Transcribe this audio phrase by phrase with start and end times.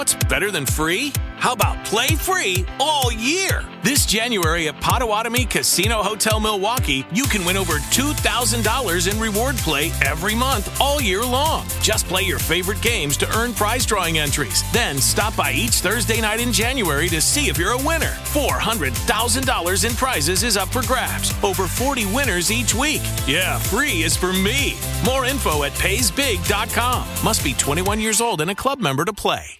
[0.00, 1.12] What's better than free?
[1.36, 3.66] How about play free all year?
[3.82, 9.92] This January at Potawatomi Casino Hotel Milwaukee, you can win over $2,000 in reward play
[10.00, 11.66] every month all year long.
[11.82, 14.64] Just play your favorite games to earn prize drawing entries.
[14.72, 18.14] Then stop by each Thursday night in January to see if you're a winner.
[18.32, 21.34] $400,000 in prizes is up for grabs.
[21.44, 23.02] Over 40 winners each week.
[23.26, 24.78] Yeah, free is for me.
[25.04, 27.06] More info at paysbig.com.
[27.22, 29.59] Must be 21 years old and a club member to play.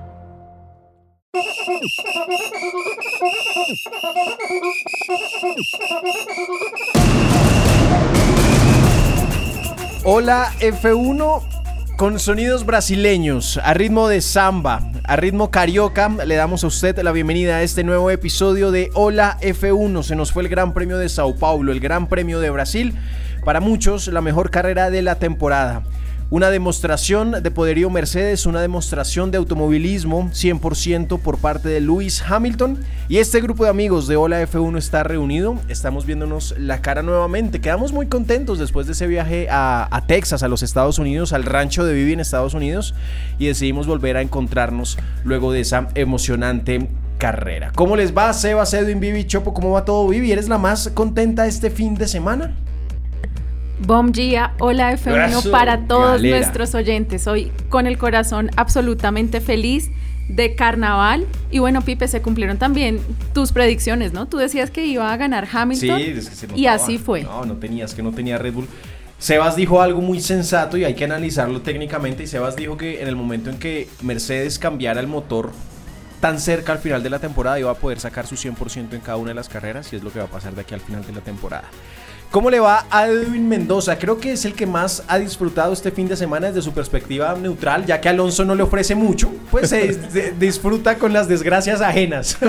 [10.03, 11.41] Hola F1
[11.95, 17.13] con sonidos brasileños, a ritmo de samba, a ritmo carioca, le damos a usted la
[17.13, 20.03] bienvenida a este nuevo episodio de Hola F1.
[20.03, 22.93] Se nos fue el Gran Premio de Sao Paulo, el Gran Premio de Brasil,
[23.45, 25.83] para muchos la mejor carrera de la temporada.
[26.33, 32.79] Una demostración de poderío Mercedes, una demostración de automovilismo 100% por parte de Lewis Hamilton.
[33.09, 35.57] Y este grupo de amigos de Hola F1 está reunido.
[35.67, 37.59] Estamos viéndonos la cara nuevamente.
[37.59, 41.83] Quedamos muy contentos después de ese viaje a, Texas, a los Estados Unidos, al rancho
[41.83, 42.95] de Vivi en Estados Unidos.
[43.37, 47.73] Y decidimos volver a encontrarnos luego de esa emocionante carrera.
[47.75, 49.53] ¿Cómo les va, Seba, Edwin, Vivi, Chopo?
[49.53, 50.31] ¿Cómo va todo, Vivi?
[50.31, 52.55] ¿Eres la más contenta este fin de semana?
[53.85, 56.37] Bom Gia, hola F1 Eso, para todos galera.
[56.37, 57.25] nuestros oyentes.
[57.25, 59.89] Hoy con el corazón absolutamente feliz
[60.27, 61.25] de carnaval.
[61.49, 62.99] Y bueno, Pipe, se cumplieron también
[63.33, 64.27] tus predicciones, ¿no?
[64.27, 65.99] Tú decías que iba a ganar Hamilton.
[65.99, 67.23] es que se y así fue.
[67.23, 68.67] No, no tenías, que no tenía Red Bull.
[69.17, 72.23] Sebas dijo algo muy sensato y hay que analizarlo técnicamente.
[72.23, 75.51] Y Sebas dijo que en el momento en que Mercedes cambiara el motor
[76.19, 79.17] tan cerca al final de la temporada iba a poder sacar su 100% en cada
[79.17, 81.05] una de las carreras y es lo que va a pasar de aquí al final
[81.05, 81.63] de la temporada.
[82.31, 83.99] ¿Cómo le va a Edwin Mendoza?
[83.99, 87.35] Creo que es el que más ha disfrutado este fin de semana desde su perspectiva
[87.35, 91.81] neutral, ya que Alonso no le ofrece mucho, pues se, se disfruta con las desgracias
[91.81, 92.37] ajenas.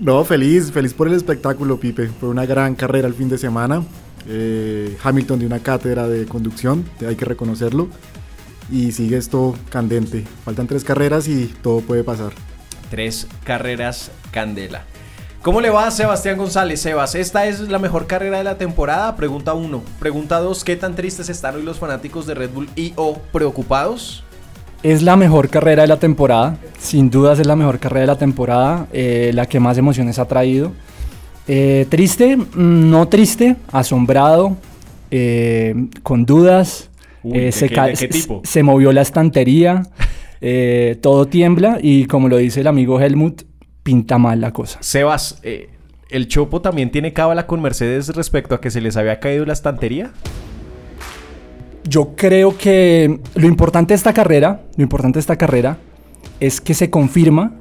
[0.00, 2.08] No, feliz, feliz por el espectáculo, Pipe.
[2.08, 3.84] Fue una gran carrera el fin de semana.
[4.28, 7.88] Eh, Hamilton de una cátedra de conducción, hay que reconocerlo.
[8.70, 10.24] Y sigue esto candente.
[10.44, 12.32] Faltan tres carreras y todo puede pasar.
[12.90, 14.84] Tres carreras candela.
[15.44, 16.80] ¿Cómo le va a Sebastián González?
[16.80, 19.14] Sebas, ¿esta es la mejor carrera de la temporada?
[19.14, 19.82] Pregunta uno.
[19.98, 24.24] Pregunta dos, ¿qué tan tristes están hoy los fanáticos de Red Bull y o preocupados?
[24.82, 28.18] Es la mejor carrera de la temporada, sin dudas es la mejor carrera de la
[28.18, 30.72] temporada, eh, la que más emociones ha traído.
[31.46, 34.56] Eh, triste, Mm, no triste, asombrado,
[35.10, 36.88] eh, con dudas.
[37.22, 38.40] Uy, eh, ¿de se, qué- ca- de qué tipo?
[38.44, 39.82] se movió la estantería,
[40.40, 43.42] eh, todo tiembla y como lo dice el amigo Helmut,
[43.84, 44.78] pinta mal la cosa.
[44.82, 45.70] Sebas, eh,
[46.10, 49.52] ¿el Chopo también tiene cábala con Mercedes respecto a que se les había caído la
[49.52, 50.10] estantería?
[51.84, 55.76] Yo creo que lo importante de esta carrera, lo importante de esta carrera
[56.40, 57.52] es que se confirma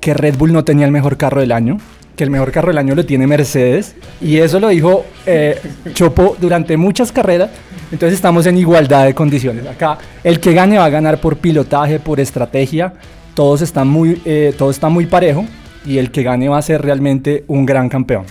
[0.00, 1.78] que Red Bull no tenía el mejor carro del año,
[2.16, 5.60] que el mejor carro del año lo tiene Mercedes y eso lo dijo eh,
[5.94, 7.50] Chopo durante muchas carreras.
[7.92, 9.64] Entonces estamos en igualdad de condiciones.
[9.66, 12.94] Acá el que gane va a ganar por pilotaje, por estrategia.
[13.34, 15.46] Todos están muy, eh, todo está muy parejo
[15.84, 18.24] y el que gane va a ser realmente un gran campeón.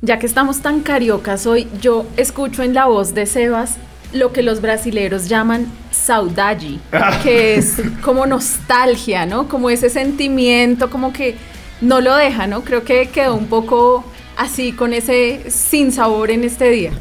[0.00, 3.76] Ya que estamos tan cariocas hoy, yo escucho en la voz de Sebas
[4.12, 6.78] lo que los brasileros llaman saudade,
[7.22, 9.48] que es como nostalgia, ¿no?
[9.48, 11.36] Como ese sentimiento, como que
[11.80, 12.62] no lo deja, ¿no?
[12.62, 14.04] Creo que quedó un poco
[14.36, 16.92] así con ese sin sabor en este día.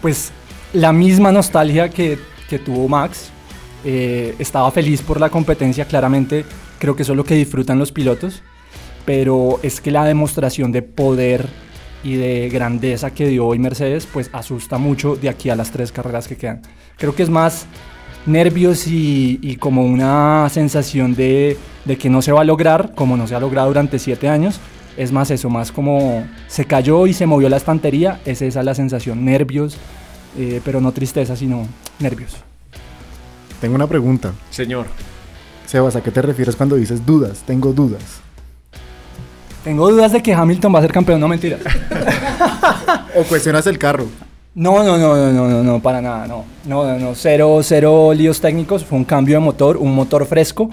[0.00, 0.32] pues
[0.72, 3.30] la misma nostalgia que, que tuvo Max.
[3.84, 6.44] Eh, estaba feliz por la competencia, claramente
[6.78, 8.42] creo que eso es lo que disfrutan los pilotos,
[9.04, 11.48] pero es que la demostración de poder
[12.02, 15.92] y de grandeza que dio hoy Mercedes, pues asusta mucho de aquí a las tres
[15.92, 16.62] carreras que quedan.
[16.96, 17.66] Creo que es más
[18.26, 23.16] nervios y, y como una sensación de, de que no se va a lograr, como
[23.16, 24.60] no se ha logrado durante siete años.
[24.96, 28.74] Es más eso, más como se cayó y se movió la estantería, es esa la
[28.74, 29.76] sensación, nervios,
[30.38, 31.66] eh, pero no tristeza, sino
[31.98, 32.36] nervios.
[33.64, 34.34] Tengo una pregunta.
[34.50, 34.84] Señor.
[35.64, 37.42] Sebas, ¿a qué te refieres cuando dices dudas?
[37.46, 38.20] Tengo dudas.
[39.64, 41.62] Tengo dudas de que Hamilton va a ser campeón, no mentiras.
[43.16, 44.04] ¿O cuestionas el carro?
[44.54, 46.44] No, no, no, no, no, no, no, para nada, no.
[46.66, 50.68] No, no, no, cero, cero líos técnicos, fue un cambio de motor, un motor fresco.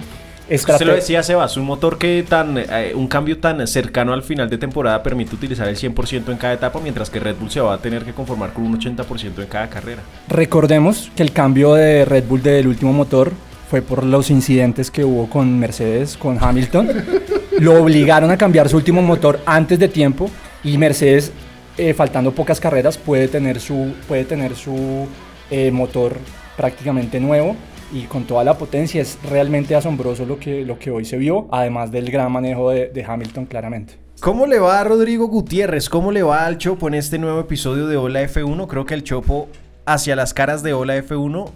[0.49, 4.49] Usted lo decía, Sebas, un motor que tan, eh, un cambio tan cercano al final
[4.49, 7.73] de temporada permite utilizar el 100% en cada etapa, mientras que Red Bull se va
[7.73, 10.01] a tener que conformar con un 80% en cada carrera.
[10.27, 13.31] Recordemos que el cambio de Red Bull del último motor
[13.69, 16.89] fue por los incidentes que hubo con Mercedes, con Hamilton.
[17.59, 20.29] Lo obligaron a cambiar su último motor antes de tiempo
[20.63, 21.31] y Mercedes,
[21.77, 25.07] eh, faltando pocas carreras, puede tener su, puede tener su
[25.49, 26.17] eh, motor
[26.57, 27.55] prácticamente nuevo
[27.91, 29.01] y con toda la potencia.
[29.01, 32.87] Es realmente asombroso lo que, lo que hoy se vio, además del gran manejo de,
[32.87, 33.95] de Hamilton claramente.
[34.21, 35.89] ¿Cómo le va a Rodrigo Gutiérrez?
[35.89, 38.67] ¿Cómo le va al Chopo en este nuevo episodio de Hola F1?
[38.67, 39.49] Creo que el Chopo
[39.85, 41.51] hacia las caras de Hola F1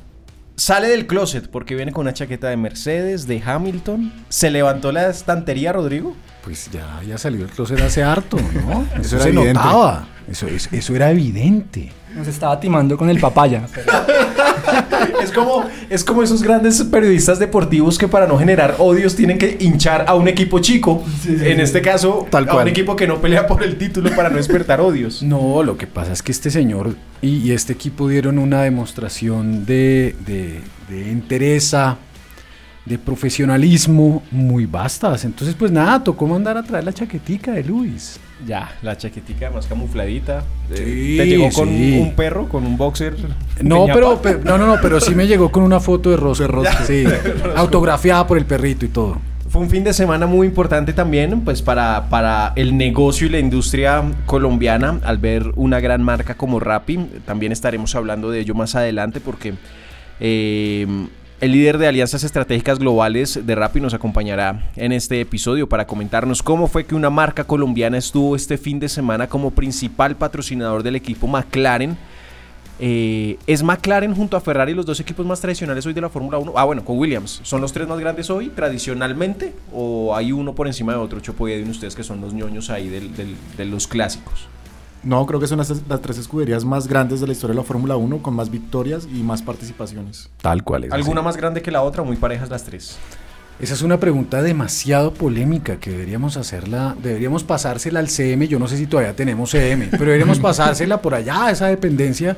[0.55, 4.11] sale del closet porque viene con una chaqueta de Mercedes, de Hamilton.
[4.29, 6.15] ¿Se levantó la estantería, Rodrigo?
[6.43, 8.87] Pues ya, ya salió del closet hace harto, ¿no?
[8.99, 10.07] Eso, se notaba.
[10.27, 11.91] Eso, eso, era evidente.
[12.15, 13.67] Nos estaba timando con el papaya.
[15.23, 19.57] es, como, es como esos grandes periodistas deportivos que para no generar odios tienen que
[19.59, 21.03] hinchar a un equipo chico.
[21.27, 24.37] en este caso, Tal a un equipo que no pelea por el título para no
[24.37, 25.23] despertar odios.
[25.23, 30.15] No, lo que pasa es que este señor y, este equipo dieron una demostración de,
[30.25, 31.97] de, de entereza,
[32.85, 35.25] de profesionalismo muy vastas.
[35.25, 38.19] Entonces, pues nada, tocó mandar a traer la chaquetica de Luis.
[38.45, 40.43] Ya, la chaquetica más camufladita.
[40.73, 43.15] Sí, ¿Te llegó con un perro, con un boxer?
[43.61, 46.47] No, pero, no, no, no, pero sí me llegó con una foto de Rosa.
[46.85, 47.05] sí,
[47.55, 49.17] autografiada por el perrito y todo.
[49.47, 53.39] Fue un fin de semana muy importante también, pues para, para el negocio y la
[53.39, 56.97] industria colombiana, al ver una gran marca como Rappi.
[57.25, 59.53] También estaremos hablando de ello más adelante porque
[60.19, 60.85] eh,
[61.41, 66.41] el líder de alianzas estratégicas globales de Rappi nos acompañará en este episodio para comentarnos
[66.41, 70.95] cómo fue que una marca colombiana estuvo este fin de semana como principal patrocinador del
[70.95, 71.97] equipo McLaren.
[72.79, 76.37] Eh, ¿Es McLaren junto a Ferrari los dos equipos más tradicionales hoy de la Fórmula
[76.37, 76.53] 1?
[76.55, 77.41] Ah, bueno, con Williams.
[77.43, 79.53] ¿Son los tres más grandes hoy tradicionalmente?
[79.73, 81.19] ¿O hay uno por encima de otro?
[81.19, 84.47] Chopo de ustedes que son los ñoños ahí de los clásicos.
[85.05, 85.71] No, creo que son las,
[86.01, 89.21] tres escuderías más grandes de la historia de la Fórmula 1, con más victorias y
[89.21, 90.29] más participaciones.
[90.41, 90.91] Tal cual es.
[90.91, 92.97] ¿Alguna más grande que la otra muy parejas las tres?
[93.59, 98.67] Esa es una pregunta demasiado polémica que deberíamos hacerla, deberíamos pasársela al CM, yo no
[98.67, 102.35] sé si todavía tenemos CM, pero deberíamos pasársela por allá, esa dependencia.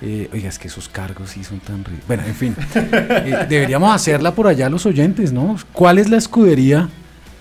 [0.00, 1.84] Eh, oiga, es que esos cargos sí son tan...
[2.08, 5.56] Bueno, en fin, eh, deberíamos hacerla por allá los oyentes, ¿no?
[5.72, 6.88] ¿Cuál es la escudería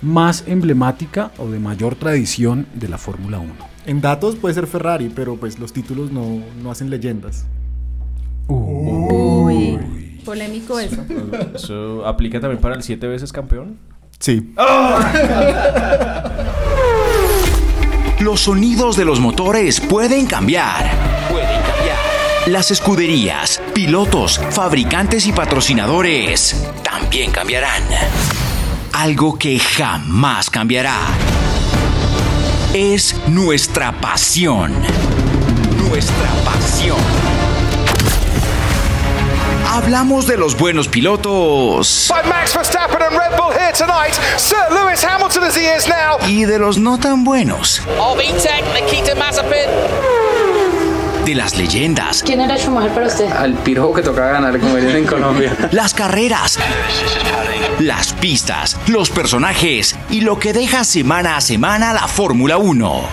[0.01, 3.74] más emblemática o de mayor tradición de la Fórmula 1?
[3.85, 7.45] En datos puede ser Ferrari, pero pues los títulos no, no hacen leyendas.
[8.47, 9.77] Uy,
[10.25, 11.03] polémico eso.
[11.53, 13.77] ¿Eso aplica también para el siete veces campeón?
[14.19, 14.53] Sí.
[18.19, 20.89] Los sonidos de los motores pueden cambiar.
[21.29, 21.97] Pueden cambiar.
[22.47, 27.83] Las escuderías, pilotos, fabricantes y patrocinadores también cambiarán.
[28.93, 30.95] Algo que jamás cambiará
[32.75, 34.73] es nuestra pasión.
[35.77, 36.97] Nuestra pasión.
[39.65, 42.07] Hablamos de los buenos pilotos.
[46.27, 47.81] Y de los no tan buenos.
[51.25, 52.21] De las leyendas.
[52.23, 53.31] ¿Quién era Schumacher para usted?
[53.31, 55.55] Al pirojo que tocaba ganar como en Colombia.
[55.71, 56.59] Las carreras
[57.79, 63.03] las pistas, los personajes y lo que deja semana a semana la Fórmula 1.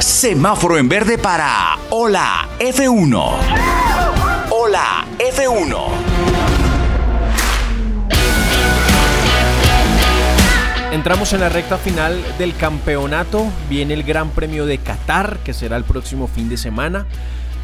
[0.00, 3.32] Semáforo en verde para Hola F1.
[4.50, 5.87] Hola F1.
[10.98, 13.46] Entramos en la recta final del campeonato.
[13.70, 17.06] Viene el Gran Premio de Qatar, que será el próximo fin de semana.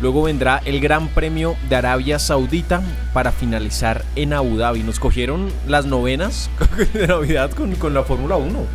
[0.00, 2.81] Luego vendrá el Gran Premio de Arabia Saudita
[3.12, 4.85] para finalizar en Abu Dhabi.
[4.85, 6.49] Nos cogieron las novenas
[6.95, 8.67] de Navidad con, la Fórmula 1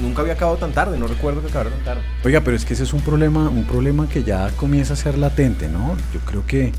[0.00, 2.02] nunca había acabado tan tarde, no recuerdo que acabara tan tarde.
[2.24, 5.18] Oiga, pero es que ese es un problema, un problema que ya comienza a ser
[5.18, 5.96] latente, ¿no?
[6.14, 6.72] Yo creo que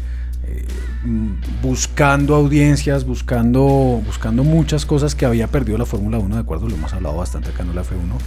[1.04, 6.68] mm, buscando audiencias, buscando, buscando muchas cosas que había perdido la Fórmula 1, de acuerdo,
[6.68, 8.18] lo hemos hablado bastante acá en la F1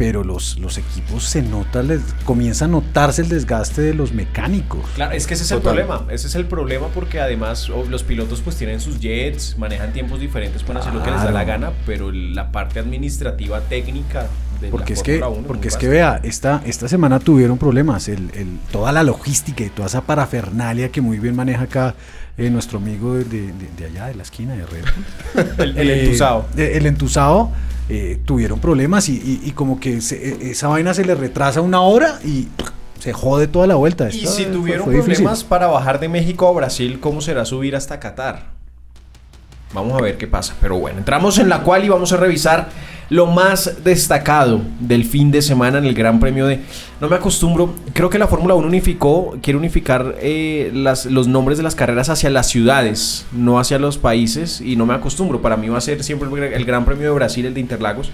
[0.00, 4.80] pero los, los equipos se nota, les, comienza a notarse el desgaste de los mecánicos.
[4.94, 8.40] Claro, es que ese es el problema, ese es el problema porque además los pilotos
[8.40, 11.72] pues tienen sus jets, manejan tiempos diferentes, pueden hacer lo que les da la gana,
[11.84, 14.26] pero la parte administrativa técnica
[14.62, 18.30] de porque la es que porque es que vea esta esta semana tuvieron problemas el,
[18.34, 21.94] el, toda la logística y toda esa parafernalia que muy bien maneja acá
[22.38, 24.84] eh, nuestro amigo de, de, allá de la esquina de Red
[25.58, 27.52] el, el entusado el entusado
[27.92, 32.46] eh, tuvieron problemas y, como que e, esa vaina se le retrasa una hora y
[33.00, 34.08] se jode toda la vuelta.
[34.10, 37.98] Y si tuvieron fue problemas para bajar de México a Brasil, ¿cómo será subir hasta
[37.98, 38.44] Qatar?
[39.72, 40.54] Vamos a ver qué pasa.
[40.60, 42.68] Pero bueno, entramos en la cual y vamos a revisar
[43.10, 46.60] lo más destacado del fin de semana en el Gran Premio de...
[47.00, 51.58] No me acostumbro, creo que la Fórmula 1 unificó, quiere unificar eh, las- los nombres
[51.58, 55.42] de las carreras hacia las ciudades, no hacia los países, y no me acostumbro.
[55.42, 58.10] Para mí va a ser siempre el, Gran Premio de Brasil, el de Interlagos,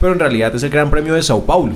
[0.00, 1.74] pero en realidad es el Gran Premio de Sao Paulo.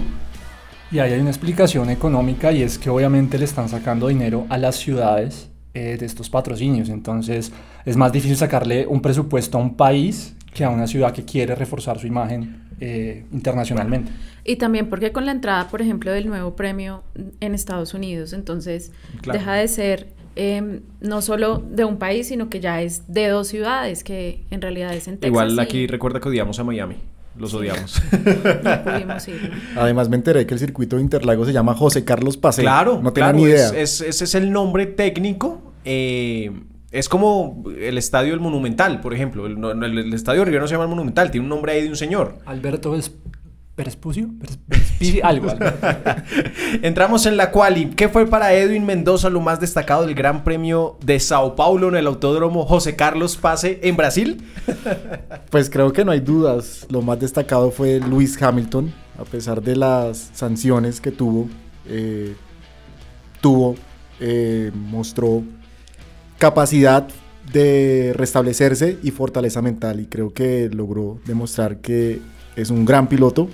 [0.91, 4.59] Y ahí hay una explicación económica y es que obviamente le están sacando dinero a
[4.59, 6.89] las ciudades eh, de estos patrocinios.
[6.89, 7.53] Entonces
[7.85, 11.55] es más difícil sacarle un presupuesto a un país que a una ciudad que quiere
[11.57, 14.11] reforzar su imagen eh, internacionalmente.
[14.45, 17.03] Y también porque con la entrada, por ejemplo, del nuevo premio
[17.41, 19.39] en Estados Unidos, entonces Claro.
[19.39, 23.47] deja de ser eh, no solo de un país, sino que ya es de dos
[23.49, 25.29] ciudades, que en realidad es en Texas.
[25.29, 26.97] Igual y aquí recuerda que odiamos a Miami.
[27.39, 28.01] Los odiamos.
[28.65, 29.51] no pudimos ir.
[29.75, 29.81] ¿no?
[29.81, 32.63] Además me enteré que el circuito de Interlagos se llama José Carlos Paseo.
[32.65, 33.69] Claro, no tenía claro, ni idea.
[33.69, 35.73] es- es- ese es el nombre técnico.
[35.85, 36.51] eh,
[36.95, 39.47] es como el estadio del Monumental, por ejemplo.
[39.47, 41.83] El, el- el estadio de River no se llama el Monumental, tiene un nombre ahí
[41.83, 42.39] de un señor.
[42.47, 43.13] Alberto Ves-
[43.77, 44.29] Vespucio,
[45.25, 45.49] algo.
[46.83, 47.87] Entramos en la quali.
[47.91, 51.97] ¿Qué fue para Edwin Mendoza lo más destacado del Gran Premio de Sao Paulo en
[51.97, 54.43] el Autódromo José Carlos Pase en Brasil?
[55.51, 56.87] Pues creo que no hay dudas.
[56.91, 61.49] Lo más destacado fue Lewis Hamilton, a pesar de las sanciones que tuvo.
[61.87, 62.35] eh,
[63.41, 63.77] tuvo,
[64.21, 65.43] eh, mostró
[66.39, 67.09] capacidad
[67.53, 70.01] de restablecerse y fortaleza mental.
[70.01, 72.21] Y creo que logró demostrar que
[72.57, 73.49] es un gran piloto.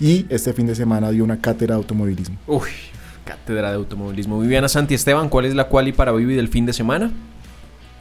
[0.00, 2.36] Y este fin de semana dio una cátedra de automovilismo.
[2.46, 2.70] Uy,
[3.24, 4.40] cátedra de automovilismo.
[4.40, 7.12] Viviana Santi Esteban, ¿cuál es la quali para Vivi del fin de semana?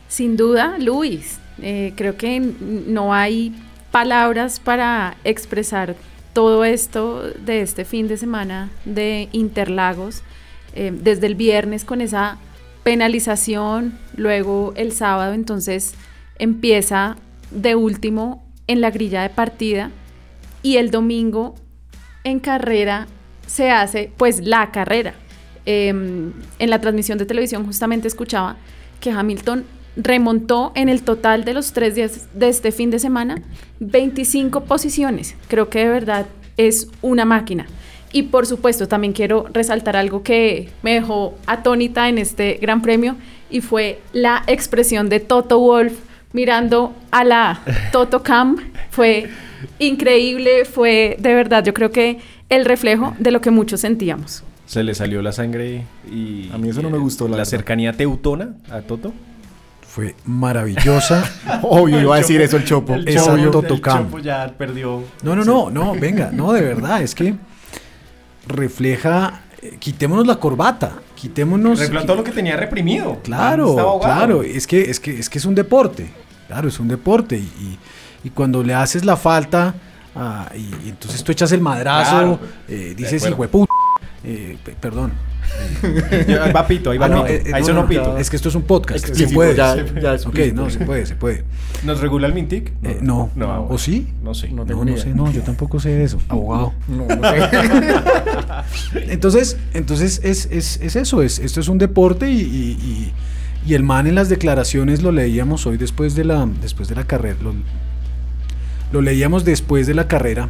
[0.07, 1.39] Sin duda, Luis.
[1.61, 3.53] Eh, creo que no hay
[3.91, 5.95] palabras para expresar
[6.33, 10.23] todo esto de este fin de semana de Interlagos.
[10.73, 12.37] Eh, desde el viernes con esa
[12.83, 15.93] penalización, luego el sábado, entonces
[16.39, 17.17] empieza
[17.51, 19.91] de último en la grilla de partida
[20.63, 21.55] y el domingo
[22.23, 23.07] en carrera
[23.47, 25.13] se hace pues la carrera.
[25.65, 28.57] Em, en la transmisión de televisión justamente escuchaba
[28.99, 29.63] que Hamilton
[29.95, 33.41] remontó en el total de los tres días de este fin de semana
[33.79, 35.35] 25 posiciones.
[35.47, 36.25] Creo que de verdad
[36.57, 37.67] es una máquina.
[38.13, 43.15] Y por supuesto también quiero resaltar algo que me dejó atónita en este gran premio
[43.49, 45.93] y fue la expresión de Toto Wolf
[46.33, 48.57] mirando a la Toto Cam.
[48.89, 49.29] Fue
[49.79, 54.43] increíble, fue de verdad yo creo que el reflejo de lo que muchos sentíamos.
[54.65, 56.49] Se le salió la sangre y...
[56.53, 59.13] A mí eso no me gustó, la cercanía teutona a Toto.
[59.85, 61.29] Fue maravillosa.
[61.63, 62.95] Obvio, iba a decir eso el Chopo.
[63.05, 63.51] Esa Obvio.
[63.51, 64.21] Totocam.
[64.21, 65.03] ya perdió.
[65.23, 67.35] No, no, no, no, venga, no, de verdad, es que
[68.51, 71.79] refleja, eh, quitémonos la corbata, quitémonos...
[71.79, 73.19] Arregló todo lo que tenía reprimido.
[73.23, 76.11] Claro, claro, es que, es, que, es que es un deporte,
[76.47, 77.79] claro, es un deporte y, y-
[78.23, 79.73] y cuando le haces la falta
[80.15, 82.39] ah, y, y entonces tú echas el madrazo, Claro.
[82.69, 83.71] eh, dices hijo de puta,
[84.23, 85.11] eh, pe- perdón.
[86.11, 87.33] Ahí va Pito, ahí va Ah, no, Pito.
[87.33, 88.17] eh, eh, ahí no, sonó no, Pito.
[88.17, 89.55] Es que esto es un podcast, se Explícito, puede.
[89.55, 91.43] ya- ya es ok, no, se puede, se puede.
[91.83, 92.71] ¿Nos regula el Mintic?
[92.83, 93.29] Eh, no.
[93.35, 93.65] No.
[93.69, 94.07] ¿O sí?
[94.23, 94.49] No sé.
[94.49, 96.73] No No, tengo no ni sé, no, yo tampoco sé de eso, abogado.
[96.87, 97.49] No, no sé.
[99.11, 103.13] Entonces, entonces es, es- es eso, es, esto es un deporte y, y- y-
[103.63, 107.03] y el man en las declaraciones lo leíamos hoy después de la, después de la
[107.05, 107.53] carrera, lo,
[108.91, 110.49] lo leíamos después de la carrera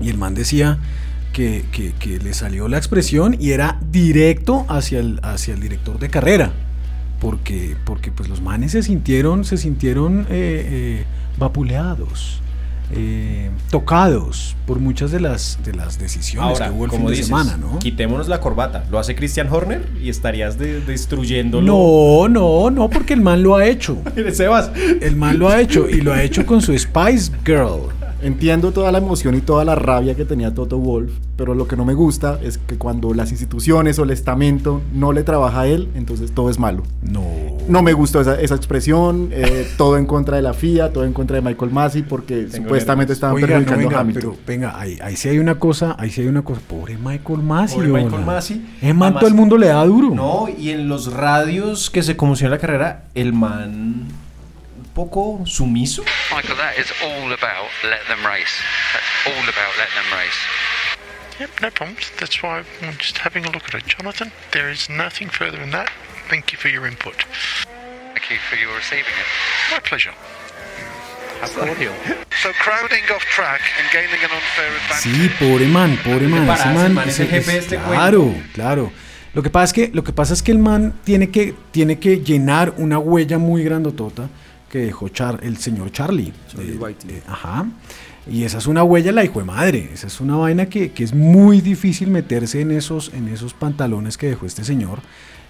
[0.00, 0.78] y el man decía
[1.32, 5.98] que, que- que le salió la expresión y era directo hacia el, hacia el director
[5.98, 6.52] de carrera.
[7.20, 11.04] Porque, porque pues los manes se sintieron, se sintieron eh, eh,
[11.38, 12.40] vapuleados,
[12.92, 17.06] eh, tocados por muchas de las, de las decisiones Ahora, que hubo el como fin
[17.08, 17.78] de dices, semana, ¿no?
[17.78, 18.84] quitémonos la corbata.
[18.90, 21.66] Lo hace Christian Horner y estarías de- destruyéndolo.
[21.66, 23.98] No, no, no, porque el man lo ha hecho.
[24.32, 24.70] Sebas.
[25.02, 27.90] El man lo ha hecho y lo ha hecho con su Spice Girl.
[28.22, 31.76] Entiendo toda la emoción y toda la rabia que tenía Toto Wolf, pero lo que
[31.76, 35.66] no me gusta es que cuando las instituciones o el estamento no le trabaja a
[35.66, 36.82] él, entonces todo es malo.
[37.02, 37.22] No.
[37.68, 41.12] No me gustó esa, esa expresión, eh, todo en contra de la FIA, todo en
[41.12, 44.22] contra de Michael Massey, porque supuestamente estaban Oiga, no, perjudicando venga, a Hamilton.
[44.22, 46.60] pero venga, ahí, ahí sí hay una cosa, ahí sí hay una cosa.
[46.68, 47.76] Pobre Michael Massey.
[47.78, 48.24] Pobre Michael.
[48.24, 48.66] Massey.
[48.82, 50.10] Ese man Además- todo el mundo le da duro.
[50.14, 54.08] No, y en los radios que se conmocionó la carrera, el man
[55.04, 56.02] poco sumiso.
[56.30, 58.54] Michael, that is all about let them race.
[58.92, 60.40] That's all about let them race.
[61.40, 62.04] Yep, no problems.
[62.20, 63.86] That's why I'm just having a look at it.
[63.86, 65.88] Jonathan, there is nothing further than that.
[66.28, 67.16] Thank you for your input.
[68.12, 69.28] Thank you for your receiving it.
[69.72, 70.12] My pleasure.
[72.42, 75.00] So crowding off track and gaining an unfair advantage.
[75.00, 76.46] Sí, pobre man, pobre man.
[76.50, 78.92] Ese man, man es el ese- jefe de es- este Claro, claro.
[79.32, 81.98] Lo que pasa es que lo que pasa es que el man tiene que tiene
[81.98, 84.28] que llenar una huella muy grandotota
[84.70, 86.32] que dejó Char- el señor Charlie.
[86.58, 87.66] Eh, eh, ajá.
[88.30, 89.90] Y esa es una huella la hijo de madre.
[89.92, 94.16] Esa es una vaina que, que es muy difícil meterse en esos, en esos pantalones
[94.16, 95.00] que dejó este señor.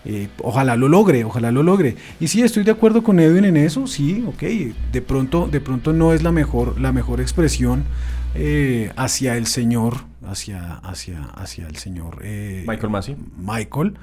[0.07, 1.97] Eh, ojalá lo logre, ojalá lo logre.
[2.21, 4.43] Y sí, estoy de acuerdo con Edwin en eso, sí, ok.
[4.93, 7.85] De pronto, de pronto no es la mejor, la mejor expresión
[8.35, 13.17] eh, hacia el señor, hacia, hacia, hacia el señor eh, Michael Massey.
[13.37, 13.95] Michael.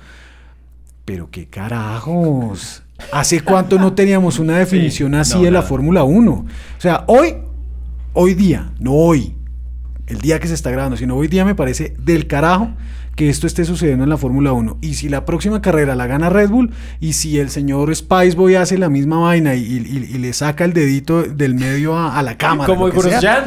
[1.05, 2.83] Pero qué carajos.
[3.11, 5.61] ¿Hace cuánto no teníamos una definición así no, de la.
[5.61, 6.31] Fórmula 1?
[6.31, 6.45] O
[6.79, 7.35] sea, hoy,
[8.13, 9.35] hoy día, no hoy,
[10.07, 12.71] el día que se está grabando, sino hoy día me parece del carajo
[13.15, 14.77] que esto esté sucediendo en la Fórmula 1.
[14.81, 18.77] Y si la próxima carrera la gana Red Bull, y si el señor Spiceboy hace
[18.77, 22.37] la misma vaina y, y- y le saca el dedito del medio a, a la
[22.37, 22.67] cámara.
[22.71, 23.43] Como sea, Grosjean.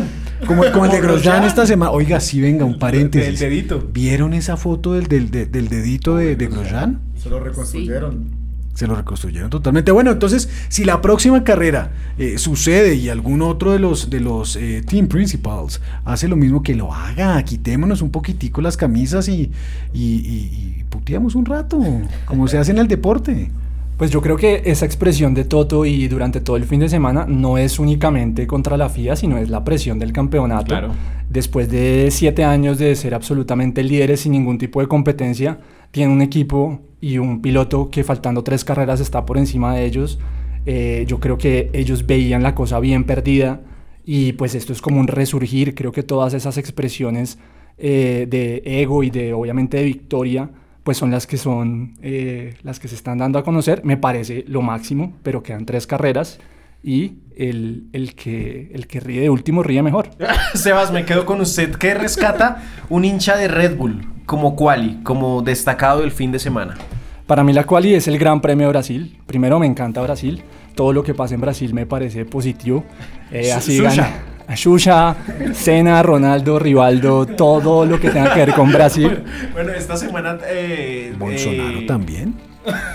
[0.46, 1.92] Como, como el de Grosjean esta semana.
[1.92, 3.38] Oiga, sí, venga, un paréntesis.
[3.38, 3.88] Del dedito.
[3.92, 7.00] ¿Vieron esa foto del, del, del- del dedito de, de Grosjean?
[7.16, 8.39] Se lo reconstruyeron.
[8.74, 9.90] Se lo reconstruyeron totalmente.
[9.92, 14.56] Bueno, entonces, si la próxima carrera eh, sucede y algún otro de los, de los
[14.56, 17.42] eh, team principals hace lo mismo, que lo haga.
[17.42, 19.50] Quitémonos un poquitico las camisas y,
[19.92, 21.78] y, y- y puteamos un rato,
[22.24, 23.50] como se hace en el deporte.
[23.98, 27.26] Pues yo creo que esa expresión de Toto y durante todo el fin de semana
[27.28, 30.64] no es únicamente contra la FIA, sino es la presión del campeonato.
[30.66, 30.92] Claro.
[31.28, 35.58] Después de siete años de ser absolutamente líderes sin ningún tipo de competencia,
[35.90, 40.18] tiene un equipo y un piloto que faltando tres carreras está por encima de ellos.
[40.66, 43.60] Eh, yo creo que ellos veían la cosa bien perdida
[44.04, 45.74] y pues esto es como un resurgir.
[45.74, 47.38] Creo que todas esas expresiones
[47.78, 50.50] eh, de ego y de obviamente de victoria
[50.82, 53.82] pues son las que son eh, las que se están dando a conocer.
[53.84, 56.40] Me parece lo máximo, pero quedan tres carreras
[56.82, 60.10] y el, el que, el que ríe de último ríe mejor.
[60.54, 61.74] Sebas, me quedo con usted.
[61.76, 66.76] ¿Qué rescata un hincha de Red Bull como quali, como destacado del fin de semana?
[67.26, 69.18] Para mí la quali es el Gran Premio de Brasil.
[69.26, 70.42] Primero me encanta Brasil.
[70.74, 72.84] Todo lo que pasa en Brasil me parece positivo.
[73.30, 74.08] Eh, así gana.
[74.56, 75.16] Xuxa,
[75.52, 79.22] Senna, Ronaldo, Rivaldo, todo lo que tenga que ver con Brasil.
[79.52, 80.38] Bueno, esta semana.
[80.48, 82.34] eh, Bolsonaro eh, también.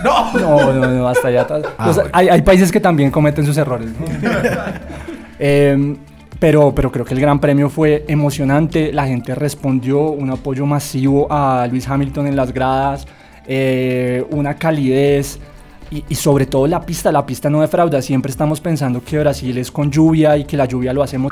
[0.03, 1.47] No, No, no, no, hasta allá.
[1.77, 2.09] Ah, bueno.
[2.13, 3.89] hay, hay países que también cometen sus errores.
[3.99, 4.05] ¿no?
[5.39, 5.97] Em,
[6.39, 8.93] pero, pero creo que el Gran Premio fue emocionante.
[8.93, 13.05] La gente respondió, un apoyo masivo a Luis Hamilton en las gradas,
[13.47, 15.39] eh, una calidez.
[15.91, 18.01] Y, sobre todo la pista, la pista no defrauda.
[18.01, 21.31] Siempre estamos pensando que Brasil es con lluvia y que la lluvia lo hacemos.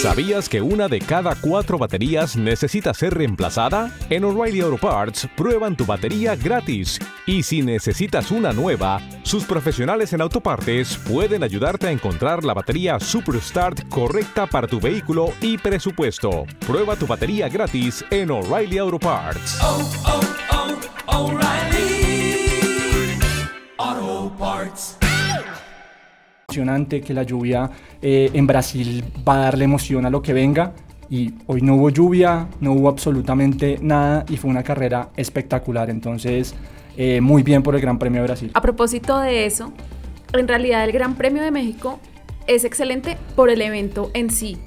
[0.00, 3.94] ¿Sabías que una de cada cuatro baterías necesita ser reemplazada?
[4.08, 6.98] En O'Reilly Auto Parts prueban tu batería gratis.
[7.26, 12.98] Y si necesitas una nueva, sus profesionales en autopartes pueden ayudarte a encontrar la batería
[12.98, 16.46] Superstart correcta para tu vehículo y presupuesto.
[16.66, 19.60] Prueba tu batería gratis en O'Reilly Auto Parts.
[26.50, 27.70] Emocionante, que la lluvia
[28.02, 30.72] eh, en Brasil va a darle emoción a lo que venga.
[31.08, 35.90] Y hoy no hubo lluvia, no hubo absolutamente nada y fue una carrera espectacular.
[35.90, 36.54] Entonces,
[36.96, 38.50] eh, muy bien por el Gran Premio de Brasil.
[38.54, 39.72] A propósito de eso,
[40.32, 41.98] en realidad el Gran Premio de México
[42.46, 44.58] es excelente por el evento en sí,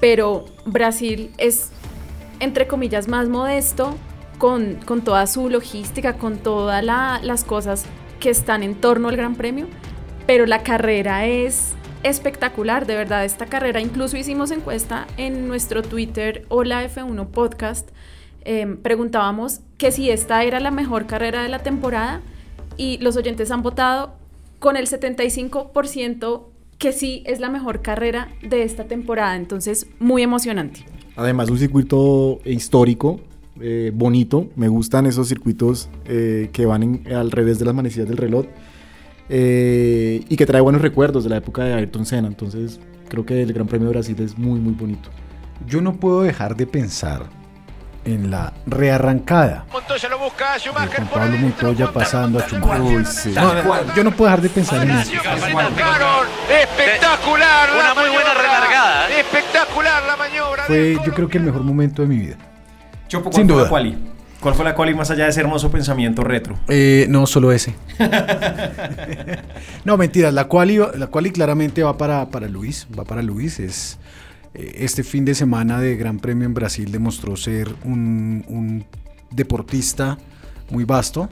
[0.00, 1.70] pero Brasil es,
[2.38, 3.96] entre comillas, más modesto
[4.40, 7.84] con, con toda su logística, con todas la- las cosas
[8.18, 9.66] que están en torno al Gran Premio,
[10.26, 16.46] pero la carrera es espectacular, de verdad, esta carrera, incluso hicimos encuesta en nuestro Twitter,
[16.48, 17.90] Hola F1 Podcast,
[18.46, 22.22] eh, preguntábamos que si esta era la mejor carrera de la temporada
[22.78, 24.14] y los oyentes han votado
[24.58, 26.44] con el 75%
[26.78, 30.86] que sí es la mejor carrera de esta temporada, entonces muy emocionante.
[31.16, 33.20] Además, un circuito histórico,
[33.60, 34.48] eh, bonito.
[34.56, 38.46] Me gustan esos circuitos eh, que van en- al revés de las manecillas del reloj
[39.28, 42.28] eh, y que trae buenos recuerdos de la época de Ayrton Senna.
[42.28, 45.08] Entonces, creo que el Gran Premio de Brasil es muy, muy bonito.
[45.66, 47.26] Yo no puedo dejar de pensar
[48.06, 49.66] en la rearrancada.
[49.70, 52.80] Montoya lo busca, Juan Pablo Montoya pasando a Schumacher.
[52.82, 53.32] Uy, sí.
[53.34, 55.12] No, no, no, yo no puedo dejar de pensar en eso.
[56.48, 59.20] Espectacular Una muy buena relargada, ¿eh?
[59.20, 60.64] Espectacular la maniobra.
[60.64, 62.36] Fue yo creo que el mejor momento de mi vida.
[63.10, 63.64] Chopo, ¿cuál Sin fue duda.
[63.64, 63.98] la quali?
[64.40, 66.58] ¿Cuál fue la quali más allá de ese hermoso pensamiento retro?
[66.68, 67.74] Eh, no, solo ese.
[69.84, 70.32] no, mentiras.
[70.32, 72.86] La quali, la quali claramente va para, para Luis.
[72.98, 73.58] Va para Luis.
[73.60, 73.98] Es,
[74.54, 78.84] eh, este fin de semana de Gran Premio en Brasil demostró ser un, un
[79.30, 80.16] deportista
[80.70, 81.28] muy vasto.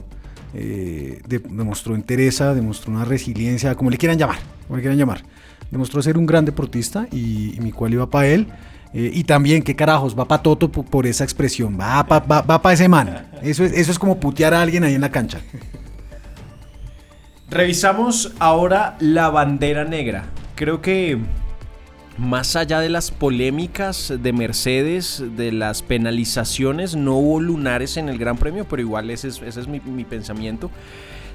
[0.54, 5.22] eh, de- demostró entereza, demostró una resiliencia, como le quieran llamar, como le quieran llamar.
[5.70, 8.46] Demostró ser un gran deportista y, y mi cual iba para él.
[8.94, 12.40] Eh, y también, qué carajos, va para Toto po- por, esa expresión, va para va,
[12.42, 13.28] va pa ese man.
[13.42, 15.40] Eso es, eso es como putear a alguien ahí en la cancha.
[17.50, 20.26] Revisamos ahora la bandera negra.
[20.54, 21.18] Creo que
[22.18, 28.18] más allá de las polémicas de Mercedes, de las penalizaciones, no hubo lunares en el
[28.18, 30.70] Gran Premio, pero igual ese es, ese es mi, mi pensamiento.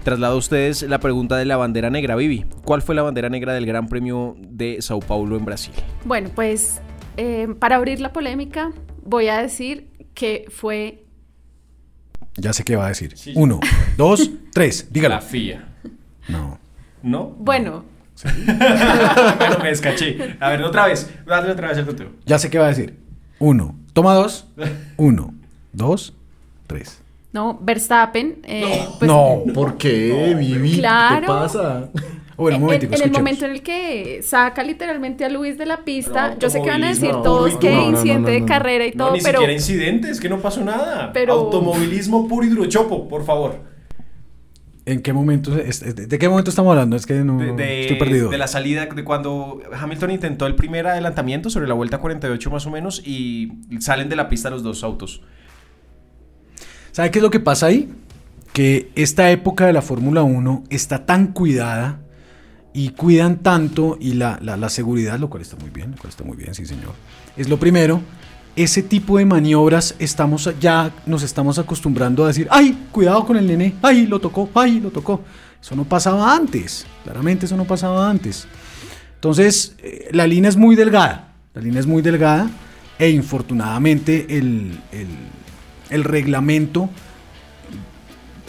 [0.04, 2.46] Traslado a ustedes la pregunta de la bandera negra, Vivi.
[2.66, 5.74] ¿Cuál fue la bandera negra del Gran Premio de Sao Paulo en Brasil?
[6.04, 6.82] Bueno, pues
[7.18, 8.72] eh, para abrir la polémica,
[9.04, 11.04] voy a decir que fue
[12.38, 13.16] Ya sé qué va a decir.
[13.36, 13.60] Uno,
[13.98, 15.16] dos, tres, dígalo.
[15.16, 15.68] La FIA.
[16.30, 16.60] No.
[17.02, 17.36] ¿No?
[17.38, 17.84] Bueno,
[18.24, 20.38] bueno, me descaché.
[20.40, 21.10] A ver, otra vez.
[21.26, 22.10] Dale otra vez el conteo.
[22.26, 22.98] Ya sé qué va a decir.
[23.40, 23.76] Uno.
[23.94, 24.48] Toma dos.
[24.98, 25.34] Uno,
[25.74, 26.14] dos,
[26.68, 27.00] tres.
[27.32, 28.40] no, Verstappen.
[28.44, 30.78] eh, pues, no, ¿por qué, Vivi?
[30.80, 31.16] Claro.
[31.16, 31.90] ¿Qué te pasa?
[32.38, 36.36] Bueno, un en- el momento en el que saca literalmente a Luis de la pista,
[36.40, 38.86] yo sé que van a decir todos que no, no, no, incidente no, de carrera
[38.88, 41.12] y No, todo, ni pero siquiera incidentes, que no pasó nada.
[41.14, 43.72] Pero- Automovilismo puro hidrochopo, por favor.
[44.86, 45.58] ¿En qué momento?
[45.58, 46.98] es- es- ¿De qué momento estamos hablando?
[46.98, 48.30] Es que no De, de- estoy perdido.
[48.30, 52.66] de la salida, de cuando Hamilton intentó el primer adelantamiento sobre la vuelta 48 más
[52.66, 55.22] o menos y salen de la pista los dos autos.
[56.92, 57.90] ¿Sabe qué es lo que pasa ahí?
[58.52, 62.02] Que esta época de la Fórmula 1 está tan cuidada
[62.74, 66.24] y cuidan tanto y la, la- seguridad, lo cual está muy bien, lo cual está
[66.24, 66.94] muy bien, sí señor.
[67.38, 68.02] Es lo primero.
[68.56, 73.48] Ese tipo de maniobras estamos ya nos estamos acostumbrando a decir, ay, cuidado con el
[73.48, 75.22] nene, ay, lo tocó, ay, lo tocó.
[75.62, 78.46] Eso no pasaba antes, claramente eso no pasaba antes.
[79.16, 82.50] Entonces, eh, la línea es muy delgada, la línea es muy delgada
[83.00, 84.80] e infortunadamente el-
[85.90, 86.90] el reglamento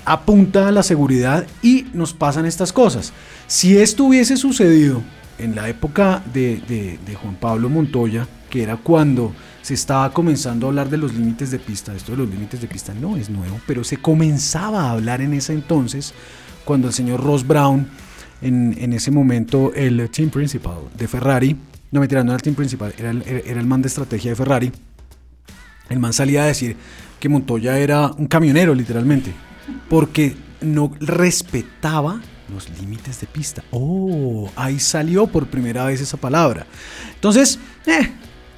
[0.05, 3.13] apunta a la seguridad y nos pasan estas cosas.
[3.47, 5.03] Si esto hubiese sucedido
[5.39, 10.69] en la época de, de- Juan Pablo Montoya, que era cuando se estaba comenzando a
[10.69, 13.59] hablar de los límites de pista, esto de los límites de pista no es nuevo,
[13.67, 16.13] pero se comenzaba a hablar en ese entonces,
[16.65, 17.87] cuando el señor Ross Brown,
[18.43, 21.57] en, en ese momento el team principal de Ferrari,
[21.91, 24.73] no mentira, no era el team principal, era el man de estrategia de Ferrari,
[25.89, 26.77] el man salía a decir
[27.21, 29.33] que Montoya era un camionero, literalmente,
[29.89, 32.21] porque no respetaba
[32.53, 33.63] los límites de pista.
[33.71, 36.67] Oh, ahí salió por primera vez esa palabra.
[37.15, 38.11] Entonces, eh,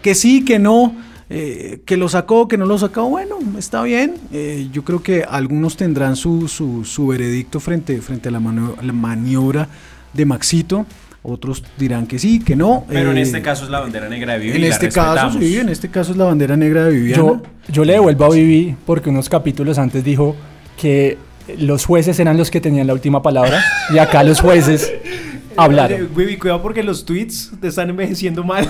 [0.02, 0.94] que sí, que no,
[1.30, 4.14] eh, que lo sacó, que no lo sacó, bueno, está bien.
[4.32, 9.68] Eh, yo creo que algunos tendrán su, su, su veredicto frente, frente a la, maniobra
[10.12, 10.86] de Maxito.
[11.22, 12.84] Otros dirán que sí, que no.
[12.88, 14.58] Pero en Eh, este caso es la bandera negra de Vivi.
[14.58, 17.16] en este caso, sí, en este caso es la bandera negra de Viviana.
[17.16, 20.36] Yo, yo le devuelvo a Vivi porque unos capítulos antes dijo
[20.76, 21.18] que
[21.58, 23.62] los jueces eran los que tenían la última palabra
[23.92, 24.92] y acá los jueces
[25.56, 26.08] hablaron.
[26.14, 28.68] Vivi, cuidado porque los tweets te están envejeciendo mal.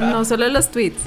[0.00, 1.02] no solo los tweets.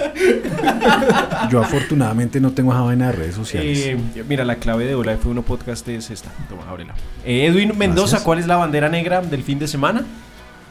[1.50, 3.80] Yo afortunadamente no tengo esa vaina de redes sociales.
[3.80, 6.30] Eh, mira, la clave de Hola F1 Podcast es esta.
[6.50, 6.94] Toma, ábrela.
[7.26, 8.24] Eh, Edwin Mendoza, Gracias.
[8.24, 10.04] ¿cuál es la bandera negra del fin de semana?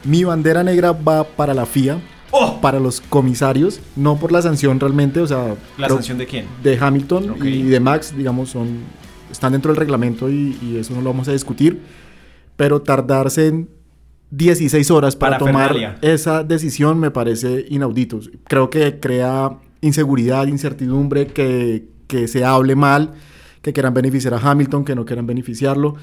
[0.03, 1.97] Mi bandera negra va para la FIA,
[2.31, 2.59] ¡Oh!
[2.61, 5.55] para los comisarios, no por la sanción realmente, o sea...
[5.77, 6.45] ¿La sanción de quién?
[6.63, 7.43] De Hamilton Ok.
[7.45, 8.83] y de Max, digamos, son
[9.31, 11.81] están dentro del reglamento y, y eso no lo vamos a discutir,
[12.55, 13.69] pero tardarse en
[14.31, 15.95] 16 horas para Parafernalia.
[15.95, 18.19] tomar esa decisión me parece inaudito.
[18.47, 23.13] Creo que crea inseguridad, incertidumbre, que, que se hable mal,
[23.61, 25.95] que quieran beneficiar a Hamilton, que no quieran beneficiarlo.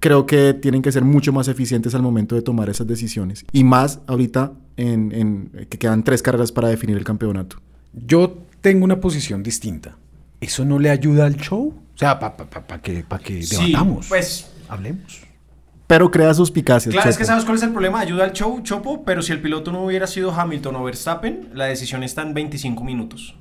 [0.00, 3.44] Creo que tienen que ser mucho más eficientes al momento de tomar esas decisiones.
[3.52, 7.56] Y más ahorita en, en- que quedan tres carreras para definir el campeonato.
[7.92, 9.96] Yo tengo una posición distinta.
[10.40, 11.74] ¿Eso no le ayuda al show?
[11.94, 12.34] O sea, para
[12.80, 14.06] que, pa que Sí, debatamos.
[14.08, 15.20] pues Hablemos.
[15.86, 16.94] Pero crea suspicacias.
[16.94, 17.98] Claro, es que sabes cuál es el problema.
[18.00, 21.64] Ayuda al show, Chopo, pero si el piloto no hubiera sido Hamilton o Verstappen, la
[21.66, 23.34] decisión está en 25 minutos.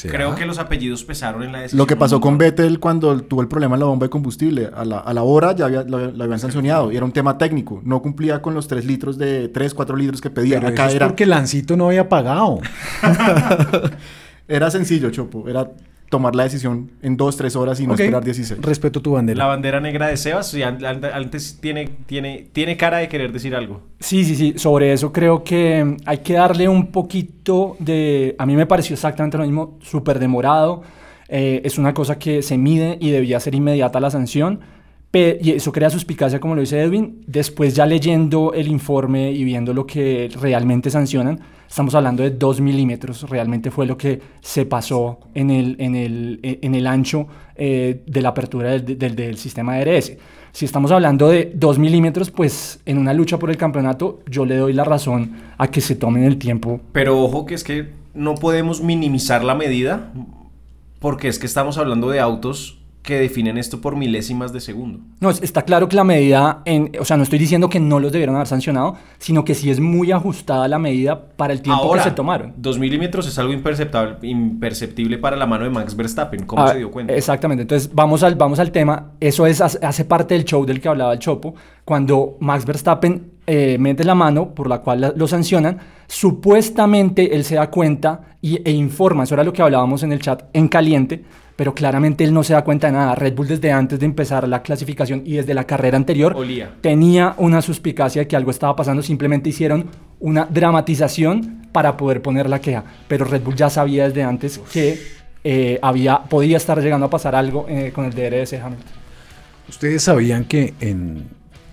[0.00, 1.78] Creo que los apellidos pesaron en la decisión.
[1.78, 4.84] Lo que pasó con Vettel cuando tuvo el problema en la bomba de combustible, a
[4.84, 7.80] la, a la hora ya había- lo, lo habían sancionado y era un tema técnico.
[7.84, 10.56] No cumplía con los 3 litros de 3, 4 litros que pedía.
[10.60, 12.60] Pero Acá eso es era, porque Lancito no había pagado.
[14.48, 15.48] era sencillo, Chopo.
[15.48, 15.70] Era
[16.08, 18.00] tomar la decisión en 2, 3 horas y no Ok.
[18.00, 18.60] esperar 16.
[18.62, 19.38] Respeto tu bandera.
[19.38, 23.32] La bandera negra de Sebas, sí, an- an- antes tiene, tiene, tiene cara de querer
[23.32, 23.82] decir algo.
[24.00, 24.54] Sí, sí, sí.
[24.56, 28.34] Sobre eso creo que hay que darle un poquito de...
[28.38, 30.82] A mí me pareció exactamente lo mismo, súper demorado.
[31.28, 34.60] Eh, es una cosa que se mide y debía ser inmediata la sanción.
[35.12, 37.22] Y eso crea suspicacia, como lo dice Edwin.
[37.26, 42.60] Después, ya leyendo el informe y viendo lo que realmente sancionan, estamos hablando de 2
[42.60, 43.28] milímetros.
[43.28, 48.02] Realmente fue lo que se pasó en el, en el, eh, en el ancho eh,
[48.06, 50.12] de la apertura del, del- del sistema DRS.
[50.52, 54.56] Si estamos hablando de 2 milímetros, pues en una lucha por el campeonato, yo le
[54.56, 56.80] doy la razón a que se tomen el tiempo.
[56.92, 60.12] Pero ojo que es que no podemos minimizar la medida
[61.00, 65.00] porque es que estamos hablando de autos que definen esto por milésimas de segundo.
[65.20, 68.00] No, es- está claro que la medida, en, o sea, no estoy diciendo que no
[68.00, 71.82] los debieron haber sancionado, sino que sí es muy ajustada la medida para el tiempo
[71.84, 72.52] Ahora, que se tomaron.
[72.58, 76.44] Dos milímetros es algo imperceptible, imperceptible para la mano de Max Verstappen.
[76.44, 77.14] ¿Cómo Ah, se dio cuenta?
[77.14, 77.62] Exactamente.
[77.62, 79.12] Entonces, vamos al, vamos al tema.
[79.20, 81.54] Eso es, hace hace parte del show del que hablaba el Chopo.
[81.86, 85.78] Cuando Max Verstappen eh, mete la mano por la cual la- lo sancionan,
[86.42, 89.24] supuestamente él se da cuenta y, e informa.
[89.24, 91.24] Eso era lo que hablábamos en el chat en caliente.
[91.58, 93.16] Pero claramente él no se da cuenta de nada.
[93.16, 96.76] Red Bull desde antes de empezar la clasificación y desde la carrera anterior Olía.
[96.80, 99.02] tenía una suspicacia de que algo estaba pasando.
[99.02, 99.86] Simplemente hicieron
[100.20, 102.84] una dramatización para poder poner la queja.
[103.08, 105.00] Pero Red Bull ya sabía desde antes que
[105.42, 108.92] eh, había, podía estar llegando a pasar algo eh, con el DRS de Hamilton.
[109.68, 111.24] Ustedes sabían que en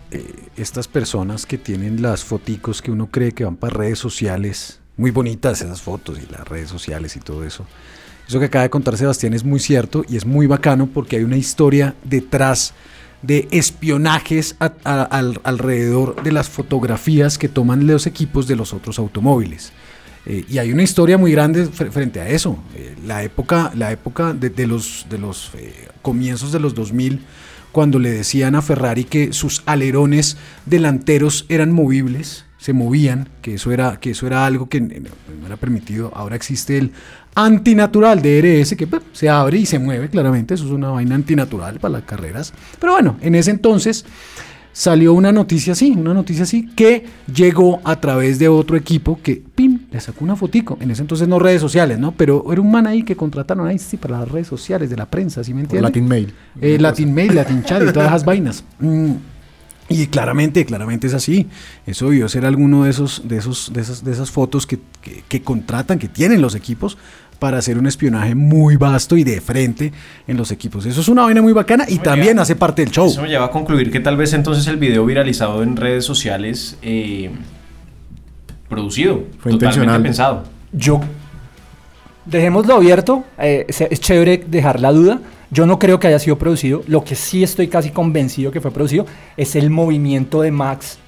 [0.10, 4.82] eh, estas personas que tienen las foticos que uno cree que van para redes sociales,
[4.98, 7.68] muy bonitas esas fotos y las redes sociales y todo eso.
[8.28, 11.24] Eso que acaba de contar Sebastián es muy cierto y es muy bacano porque hay
[11.24, 12.74] una historia detrás
[13.22, 19.72] de espionajes alrededor de las fotografías que toman los equipos de los otros automóviles.
[20.26, 22.58] Eh, y hay una historia muy grande fre- frente a eso.
[22.76, 27.22] Eh, la época, la época de, de los, de los eh, comienzos de los 2000,
[27.72, 33.72] cuando le decían a Ferrari que sus alerones delanteros eran movibles, se movían, que eso
[33.72, 36.12] era, que eso era algo que no era permitido.
[36.16, 36.94] Ahora existe el
[37.36, 40.56] antinatural DRS que pues, se abre y se mueve claramente.
[40.56, 42.54] Eso es una vaina antinatural para las carreras.
[42.80, 44.04] Pero bueno, en ese entonces
[44.72, 49.44] salió una noticia así, una noticia así que llegó a través de otro equipo que,
[49.54, 50.80] pim, le sacó una fotico.
[50.82, 52.14] En ese entonces no redes sociales, ¿no?
[52.14, 55.06] Pero era un man ahí que contrataron ahí, sí, para las redes sociales de la
[55.06, 55.84] prensa, ¿sí me entiendes?
[55.84, 56.34] Latin Mail.
[56.60, 58.64] Eh, Latin Mail, Latin Chat y todas esas vainas.
[58.80, 59.12] Mm,
[59.88, 61.48] Y claramente, claramente es así.
[61.86, 65.24] Eso debió ser alguno de esos, de esos, de esas, de esas fotos que, que-
[65.28, 66.98] que contratan, que tienen los equipos
[67.38, 69.92] para hacer un espionaje muy vasto y de frente
[70.28, 70.86] en los equipos.
[70.86, 73.08] Eso es una vaina muy bacana y también hace parte del show.
[73.08, 76.78] Eso me lleva a concluir que tal vez entonces el video viralizado en redes sociales
[76.82, 77.30] eh,
[78.70, 80.02] producido, Fue totalmente intencional.
[80.02, 80.44] pensado.
[80.72, 81.02] Yo,
[82.26, 85.20] dejémoslo abierto, eh, es chévere dejar la duda.
[85.52, 86.84] Yo no creo que haya sido producido.
[86.88, 89.06] Lo que sí estoy casi convencido que fue producido
[89.38, 91.00] es el movimiento de Max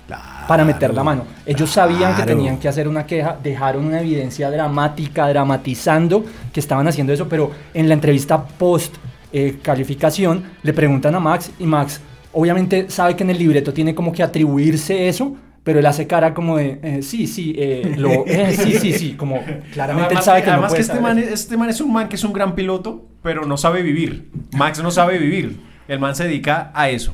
[0.47, 1.25] para meter la mano.
[1.45, 6.23] Ellos sabían que tenían que hacer una queja, dejaron una evidencia dramática, dramatizando
[6.53, 8.95] que estaban haciendo eso, pero en la entrevista post
[9.33, 11.99] eh, calificación le preguntan a Max y Max
[12.31, 15.35] obviamente sabe que en el libreto tiene como que atribuirse eso,
[15.67, 19.13] pero él hace cara como de, eh, sí, sí, eh, lo, eh, sí, sí, sí,
[19.15, 21.69] como claramente él Además sabe que, no además puede que este, saber man, este man
[21.69, 24.31] es un man que es un gran piloto, pero no sabe vivir.
[24.53, 25.59] Max no sabe vivir.
[25.89, 27.13] El man se dedica a eso.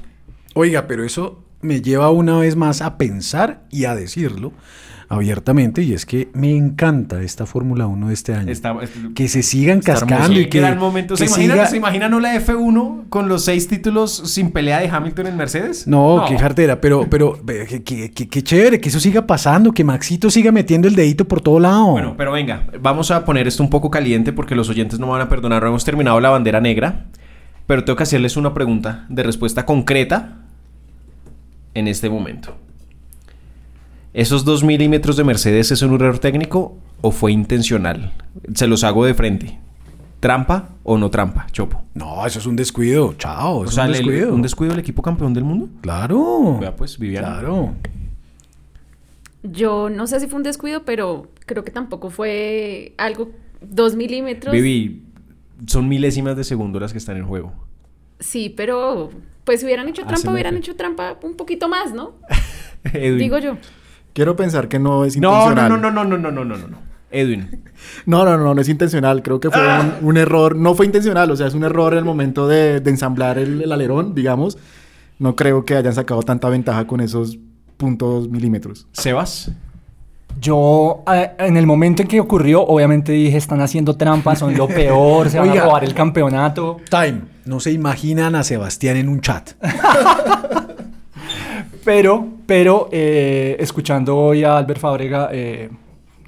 [0.53, 4.53] Oiga, pero eso me lleva una vez más a pensar y a decirlo
[5.13, 8.51] abiertamente y es que me encanta esta Fórmula 1 de este año.
[8.51, 8.75] Está-
[9.15, 11.15] que se sigan cascando y que, gran momento.
[11.15, 15.27] ¿Se que imagina, siga- ¿Se la F1 con los seis títulos sin pelea de Hamilton
[15.27, 15.87] en Mercedes?
[15.87, 20.87] No, qué jartera, pero, pero que chévere, que eso siga pasando, que Maxito siga metiendo
[20.87, 21.91] el dedito por todo lado.
[21.91, 25.13] Bueno, pero venga, vamos a poner esto un poco caliente porque los oyentes no me
[25.13, 25.61] van a perdonar.
[25.63, 27.05] No hemos terminado la bandera negra,
[27.67, 30.37] pero tengo que hacerles una pregunta de respuesta concreta
[31.73, 32.55] en este momento.
[34.13, 38.13] ¿Esos dos milímetros de Mercedes es un error técnico o fue intencional?
[38.53, 39.59] Se los hago de frente.
[40.19, 41.83] ¿Trampa o no trampa, Chopo?
[41.95, 44.33] No, eso es un descuido, chao, O es sea, un el- descuido.
[44.33, 45.67] ¿un descuido del equipo campeón del mundo?
[45.81, 46.57] Claro.
[46.59, 47.39] Vea pues, Viviana.
[47.39, 47.73] Claro.
[49.43, 54.53] Yo no sé si fue un descuido, pero creo que tampoco fue algo dos milímetros.
[54.53, 55.03] Vivi,
[55.67, 57.51] son milésimas de segundo las que están en juego.
[58.19, 59.09] Sí, pero
[59.43, 62.13] pues si hubieran hecho Ah, trampa, hubieran hecho trampa un poquito más, ¿no?
[62.85, 63.17] Edwin.
[63.17, 63.57] Digo yo.
[64.13, 65.69] Quiero pensar que no es No, intencional.
[65.69, 66.77] no, no, no, no, no, no, no, no, no.
[67.11, 67.63] Edwin.
[68.05, 69.21] No, no, no, no es intencional.
[69.23, 69.97] Creo que fue Ah.
[70.01, 70.55] un, un error.
[70.55, 73.61] No fue intencional, o sea, es un error en el momento de, de ensamblar el,
[73.61, 74.57] el alerón, digamos.
[75.19, 77.37] No creo que hayan sacado tanta ventaja con esos
[77.77, 78.87] puntos milímetros.
[78.93, 79.51] Sebas.
[80.39, 84.67] Yo, eh, en el momento en que ocurrió, obviamente dije, están haciendo trampas, son lo
[84.67, 85.61] peor, se van Oiga.
[85.61, 86.77] a robar el campeonato.
[86.89, 87.21] Time.
[87.45, 89.51] No se imaginan a Sebastián en un chat.
[91.83, 95.69] Pero, pero, eh, escuchando hoy a Albert Fábrega, eh,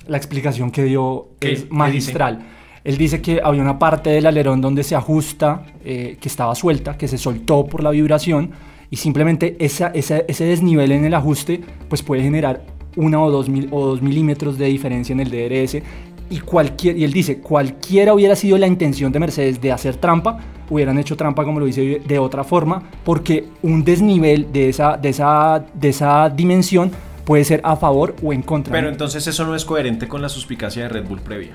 [0.07, 2.39] la explicación que dio ¿Qué- es magistral.
[2.83, 6.97] Él dice que había una parte del alerón donde se ajusta, eh, que estaba suelta,
[6.97, 8.51] que se soltó por la vibración
[8.91, 12.61] y simplemente esa, esa- ese desnivel en el ajuste pues puede generar
[12.95, 15.81] una o dos, mil, o dos milímetros de diferencia en el DRS
[16.29, 20.39] y cualquier y él dice cualquiera hubiera sido la intención de Mercedes de hacer trampa
[20.69, 25.09] hubieran hecho trampa como lo dice de otra forma porque un desnivel de esa de
[25.09, 26.91] esa de esa dimensión
[27.25, 30.29] puede ser a favor o en contra Pero entonces eso no es coherente con la
[30.29, 31.53] suspicacia de Red Bull previa.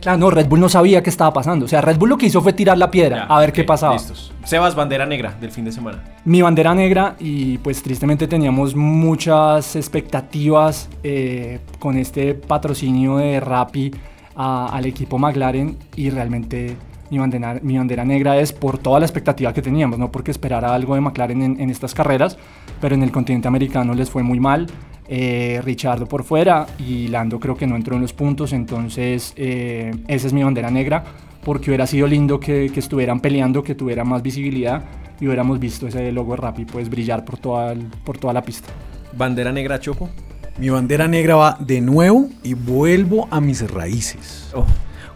[0.00, 1.66] Claro, no, Red Bull no sabía qué estaba pasando.
[1.66, 3.92] O sea, Red Bull lo que hizo fue tirar la piedra a ver qué pasaba.
[3.94, 4.32] Listos.
[4.44, 6.02] Sebas, bandera negra del fin de semana.
[6.24, 13.90] Mi bandera negra y pues tristemente teníamos muchas expectativas eh, con este patrocinio de Rappi
[14.36, 16.76] a- al equipo McLaren y realmente
[17.10, 20.72] mi bandera, mi bandera negra es por toda la expectativa que teníamos, no porque esperara
[20.74, 22.38] algo de McLaren en, en estas carreras,
[22.80, 24.68] pero en el continente americano les fue muy mal.
[25.12, 29.90] Eh, Richardo por fuera y Lando creo que no entró en los puntos, entonces eh,
[30.06, 31.02] esa es mi bandera negra
[31.42, 34.84] porque hubiera sido lindo que, que estuvieran peleando, que tuviera más visibilidad
[35.20, 38.42] y hubiéramos visto ese logo de Rappi pues brillar por toda, el- por toda la
[38.42, 38.68] pista.
[39.16, 40.08] ¿Bandera negra, Chopo?
[40.58, 44.52] Mi bandera negra va de nuevo y vuelvo a mis raíces.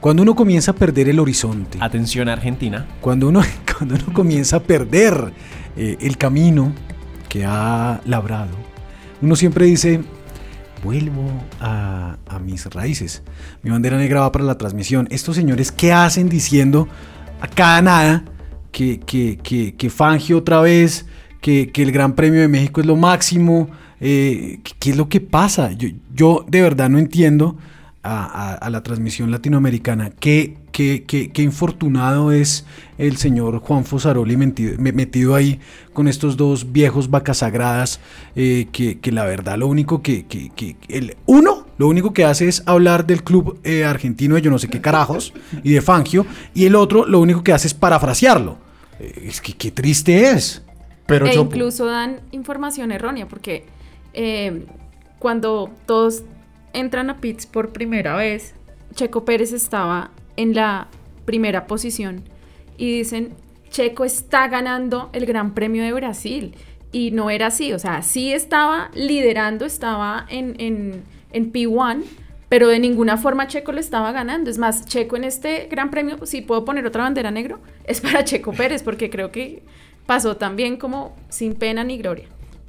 [0.01, 1.79] Cuando uno comienza a perder el horizonte.
[1.81, 2.85] Atención, Argentina.
[3.01, 3.43] Cuando uno,
[3.79, 5.33] cuando uno comienza a perder
[5.77, 6.73] eh, el camino
[7.29, 8.57] que ha labrado,
[9.25, 10.01] uno siempre dice,
[10.83, 13.23] vuelvo a, mis raíces.
[13.63, 15.09] Mi bandera negra va para la transmisión.
[15.11, 16.89] Estos señores, ¿qué hacen diciendo
[17.41, 18.25] a cada nada
[18.71, 21.07] que, que, que, que Fangio otra vez,
[21.41, 23.69] que, que el Gran Premio de México es lo máximo?
[24.01, 25.73] Eh, ¿qué, qué es lo que pasa?
[25.73, 27.57] Yo, yo de verdad no entiendo
[28.03, 30.11] a, a- a la transmisión latinoamericana.
[30.11, 32.67] Qué, qué- qué- qué infortunado es
[32.99, 35.61] el señor Juan Fosaroli metido, me- metido ahí
[35.93, 38.01] con estos dos viejos vacas sagradas,
[38.35, 42.25] eh, que, que la verdad lo único que, que- que- el uno, lo único que
[42.25, 45.33] hace es hablar del club eh, argentino de yo no sé qué carajos
[45.63, 48.59] y de Fangio, y el otro lo único que hace es parafrasearlo.
[48.99, 50.63] Eh, es que qué triste es.
[51.07, 53.65] Pero e incluso dan información errónea porque
[54.13, 54.65] eh,
[55.21, 56.23] cuando todos
[56.73, 58.55] entran a pits por primera vez,
[58.95, 60.89] Checo Pérez estaba en la
[61.25, 62.23] primera posición
[62.77, 63.35] y dicen,
[63.71, 66.55] Checo está ganando el Gran Premio de Brasil.
[66.93, 72.05] Y no era así, o sea, sí estaba liderando, estaba en, en, en P1,
[72.49, 74.49] pero de ninguna forma Checo lo estaba ganando.
[74.49, 78.23] Es más, Checo en este Gran Premio, si puedo poner otra bandera negro, es para
[78.23, 79.65] Checo Pérez, porque creo que
[80.07, 82.27] pasó también como sin pena ni gloria.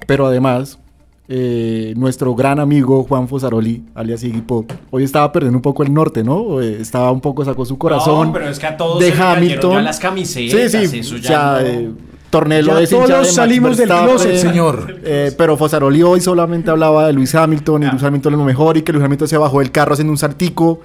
[0.08, 0.80] Pero además,
[1.28, 5.92] eh, nuestro gran amigo Juan Fosaroli, alias Iggy Pop, hoy estaba perdiendo un poco el
[5.92, 6.60] norte, ¿no?
[6.60, 8.28] Eh, estaba un poco, sacó su corazón.
[8.28, 9.72] No, pero es que a todos de se Hamilton.
[9.72, 11.90] ya las camisetas, Sí, sí, eso ya ya, no- eh,
[12.30, 14.96] Tornelo Ya hincha todos de salimos del closet, señor.
[15.04, 18.76] eh, pero Fosaroli hoy solamente hablaba de Luis Hamilton y Luis Hamilton es lo mejor
[18.76, 20.80] y que Luis Hamilton se bajó del carro haciendo un saltico.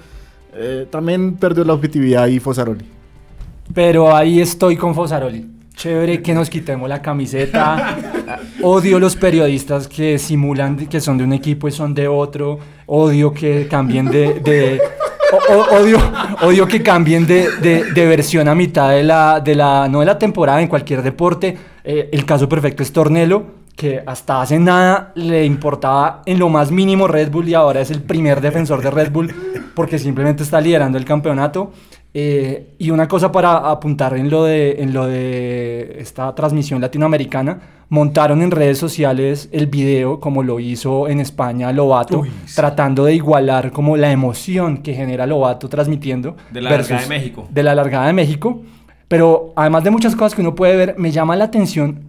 [0.54, 2.84] Eh, también perdió la objetividad ahí Fosaroli.
[3.74, 5.46] Pero ahí estoy con Fosaroli.
[5.74, 7.96] Chévere que nos quitemos la camiseta.
[8.62, 12.58] Odio los periodistas que simulan que son de un equipo y son de otro.
[12.86, 14.80] Odio que cambien de...
[15.70, 15.98] odio,
[16.42, 19.88] odio que cambien de, de- de versión a mitad de la, de la...
[19.88, 21.56] No de la temporada, en cualquier deporte.
[21.84, 23.44] Eh, el caso perfecto es Tornelo,
[23.74, 27.90] que hasta hace nada le importaba en lo más mínimo Red Bull y ahora es
[27.90, 29.34] el primer defensor de Red Bull
[29.74, 31.72] porque simplemente está liderando el campeonato.
[32.14, 37.60] Eh, y una cosa para apuntar en lo, de, en lo de esta transmisión latinoamericana,
[37.88, 42.54] montaron en redes sociales el video como lo hizo en España Lobato, Uy, sí.
[42.54, 46.36] tratando de igualar como la emoción que genera Lobato transmitiendo.
[46.50, 47.48] De la largada de México.
[47.50, 48.60] De la largada de México.
[49.08, 52.00] Pero además de muchas cosas que uno puede ver, me llama la atención,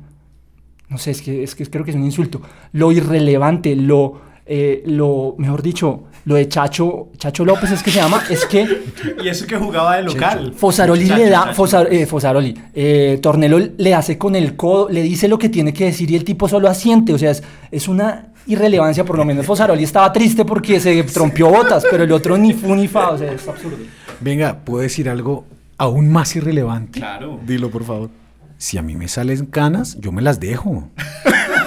[0.87, 4.83] no sé, es que, es que creo que es un insulto, lo irrelevante, lo, eh,
[4.85, 8.83] lo mejor dicho, lo de Chacho, Chacho López es que se llama, es que...
[9.23, 10.53] Y eso que jugaba de local.
[10.55, 11.53] Fosaroli Chacho, le da.
[11.53, 15.73] Fosar- eh, Fosaroli, eh, Tornelo le hace con el codo, le dice lo que tiene
[15.73, 19.25] que decir y el tipo solo asiente, o sea, es, es una irrelevancia, por lo
[19.25, 23.09] menos Fosaroli estaba triste porque se trompió botas, pero el otro ni fu ni fa,
[23.11, 23.77] o sea, es absurdo.
[24.19, 25.45] venga, puedo decir algo
[25.77, 26.99] aún más irrelevante.
[26.99, 27.39] Claro.
[27.45, 28.09] Dilo, por favor.
[28.57, 30.87] Si a mí me salen canas, yo me las dejo.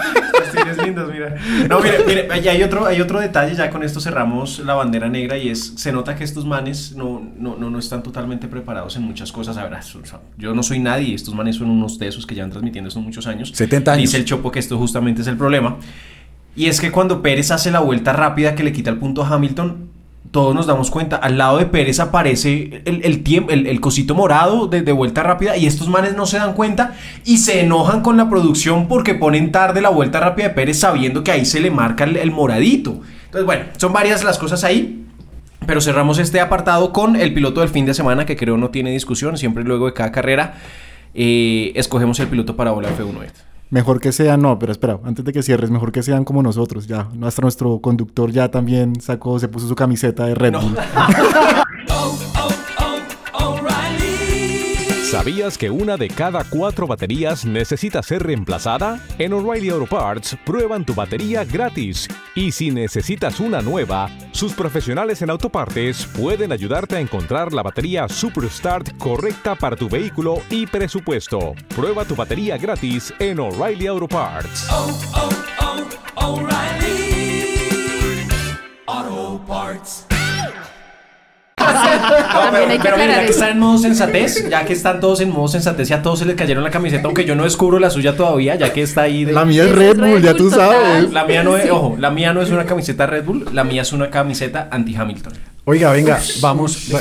[1.69, 5.09] No, mire, mire, y hay otro, hay otro detalle, ya con esto cerramos la bandera
[5.09, 8.97] negra y es, se nota que estos manes no, no, no, no están totalmente preparados
[8.97, 9.57] en muchas cosas.
[9.57, 12.35] A ver, son- son- yo no soy nadie, estos manes son unos de esos que
[12.35, 13.51] llevan transmitiendo esto muchos años.
[13.55, 14.03] 70 años.
[14.03, 15.77] Dice el Chopo que esto justamente es el problema.
[16.55, 19.29] Y es que cuando Pérez hace la vuelta rápida que le quita el punto a
[19.29, 19.91] Hamilton,
[20.37, 24.15] todos nos damos cuenta, al lado de Pérez aparece el, el, tiemp- el, el cosito
[24.15, 26.95] morado de, de vuelta rápida y estos manes no se dan cuenta
[27.25, 31.25] y se enojan con la producción porque ponen tarde la vuelta rápida de Pérez sabiendo
[31.25, 33.01] que ahí se le marca el, el moradito.
[33.25, 35.05] Entonces, bueno, son varias las cosas ahí.
[35.67, 38.91] Pero cerramos este apartado con el piloto del fin de semana, que creo no tiene
[38.93, 39.39] discusión.
[39.39, 40.57] Siempre luego de cada carrera
[41.15, 43.25] eh, escogemos el piloto para Bola F1.
[43.69, 46.87] Mejor que sean, no, pero espera, antes de que cierres, mejor que sean como nosotros,
[46.87, 47.09] ya.
[47.15, 50.77] Nuestro, nuestro conductor ya también sacó, se puso su camiseta de Red Bull.
[55.17, 59.01] ¿Sabías que una de cada cuatro baterías necesita ser reemplazada?
[59.19, 62.07] En O'Reilly Auto Parts prueban tu batería gratis.
[62.35, 68.11] Y si necesitas una nueva, sus profesionales en autopartes pueden ayudarte a encontrar la batería
[68.11, 71.55] Superstart correcta para tu vehículo y presupuesto.
[71.75, 74.69] Prueba tu batería gratis en O'Reilly Auto Parts.
[82.33, 85.21] También hay que pero mira, ya que están en modo sensatez, ya que están todos
[85.21, 87.79] en modo sensatez y a todos se les cayeron la camiseta, aunque yo no descubro
[87.79, 89.25] la suya todavía, ya que está ahí.
[89.25, 91.13] de- La mía es Red Bull, ya tú sabes.
[91.13, 93.83] La mía no es, ojo, la mía no es una camiseta Red Bull, la mía
[93.83, 95.33] es una camiseta anti-Hamilton.
[95.65, 96.89] Oiga, venga, vamos.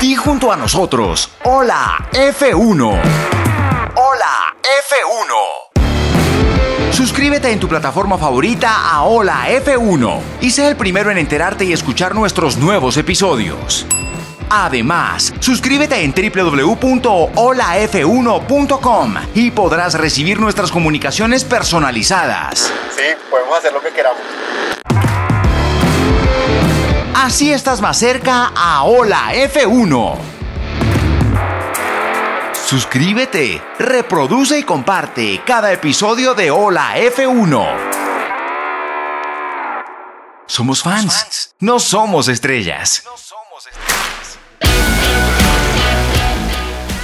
[0.00, 2.82] Y junto a nosotros, Hola F1.
[3.96, 5.63] Hola F1.
[6.94, 11.72] Suscríbete en tu plataforma favorita a Hola F1 y sé el primero en enterarte y
[11.72, 13.84] escuchar nuestros nuevos episodios.
[14.48, 22.72] Además, suscríbete en www.holaf1.com y podrás recibir nuestras comunicaciones personalizadas.
[22.94, 24.20] Sí, podemos hacer lo que queramos.
[27.12, 30.33] Así estás más cerca a Hola F1.
[32.66, 37.66] Suscríbete, reproduce y comparte cada episodio de Hola F1.
[40.46, 43.04] Somos fans, no somos estrellas.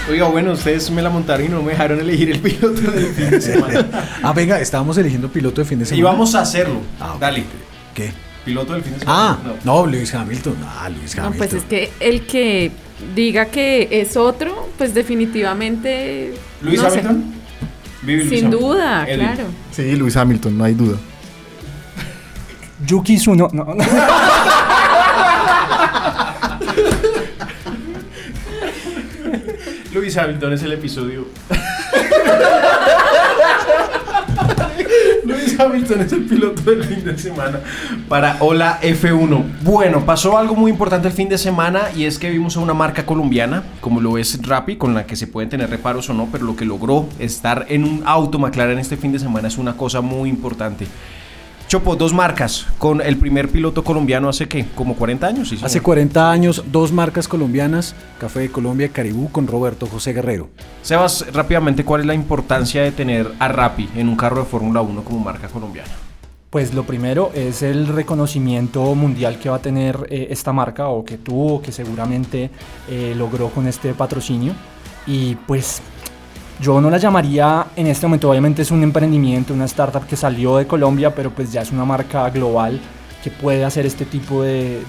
[0.08, 3.30] Oiga, bueno, ustedes me la montaron y no me dejaron elegir el piloto del fin
[3.30, 3.86] de semana.
[4.22, 5.98] Ah, venga, estábamos eligiendo piloto de fin de semana.
[6.00, 6.80] y vamos a hacerlo.
[6.98, 7.20] Ah, ok.
[7.20, 7.44] Dale.
[7.94, 8.12] ¿Qué?
[8.44, 9.38] Piloto del fin de semana.
[9.44, 10.56] Ah, no, Lewis Hamilton.
[10.66, 11.48] Ah, Lewis No, Hamilton.
[11.48, 12.72] pues es que el que
[13.14, 16.34] diga que es otro, pues definitivamente.
[16.62, 16.88] Luis no.
[16.88, 17.34] Hamilton.
[18.02, 18.68] Vive Luis Sin Hamilton.
[18.68, 19.26] duda, Edwin.
[19.26, 19.44] claro.
[19.72, 20.96] Sí, Luis Hamilton, no hay duda.
[22.86, 23.48] Yuki Tsuno.
[23.52, 23.74] No, no.
[29.92, 31.26] Luis Hamilton es el episodio.
[35.24, 37.60] Luis Hamilton es el piloto del fin de semana
[38.08, 39.60] para Hola F1.
[39.62, 42.74] Bueno, pasó algo muy importante el fin de semana y es que vimos a una
[42.74, 46.28] marca colombiana, como lo es Rappi, con la que se pueden tener reparos o no,
[46.30, 49.76] pero lo que logró estar en un auto McLaren este fin de semana es una
[49.76, 50.86] cosa muy importante.
[51.70, 55.50] Chopo, dos marcas con el primer piloto colombiano hace qué, como 40 años.
[55.50, 55.84] ¿sí, Hace señor?
[55.84, 60.48] 40 años, dos marcas colombianas, Café de Colombia y Caribú, con Roberto José Guerrero.
[60.82, 64.80] Sebas, rápidamente, ¿cuál es la importancia de tener a Rappi en un carro de Fórmula
[64.80, 65.92] 1 como marca colombiana?
[66.50, 71.04] Pues lo primero es el reconocimiento mundial que va a tener eh, esta marca o
[71.04, 72.50] que tuvo, que seguramente
[72.88, 74.54] eh, logró con este patrocinio.
[75.06, 75.82] Y pues
[76.60, 80.58] yo no la llamaría en este momento, obviamente es un emprendimiento, una startup que salió
[80.58, 82.78] de Colombia, pero pues ya es una marca global
[83.24, 84.82] que puede hacer este tipo de,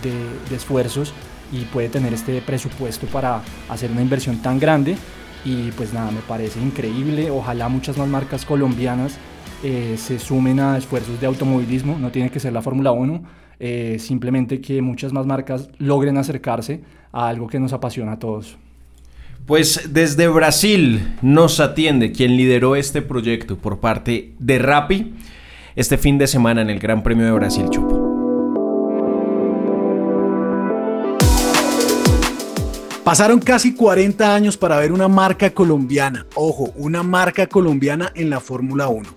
[0.52, 1.14] esfuerzos
[1.52, 4.98] y puede tener este presupuesto para hacer una inversión tan grande.
[5.44, 7.32] Y pues nada, me parece increíble.
[7.32, 9.18] Ojalá muchas más marcas colombianas
[9.64, 11.98] eh, se sumen a esfuerzos de automovilismo.
[11.98, 13.24] No tiene que ser la Fórmula 1,
[13.60, 18.58] eh, simplemente que muchas más marcas logren acercarse a algo que nos apasiona a todos.
[19.52, 25.14] Pues desde Brasil nos atiende quien lideró este proyecto por parte de Rappi
[25.76, 28.00] este fin de semana en el Gran Premio de Brasil, Chopo.
[33.04, 38.40] Pasaron casi 40 años para ver una marca colombiana, ojo, una marca colombiana en la
[38.40, 39.10] Fórmula 1.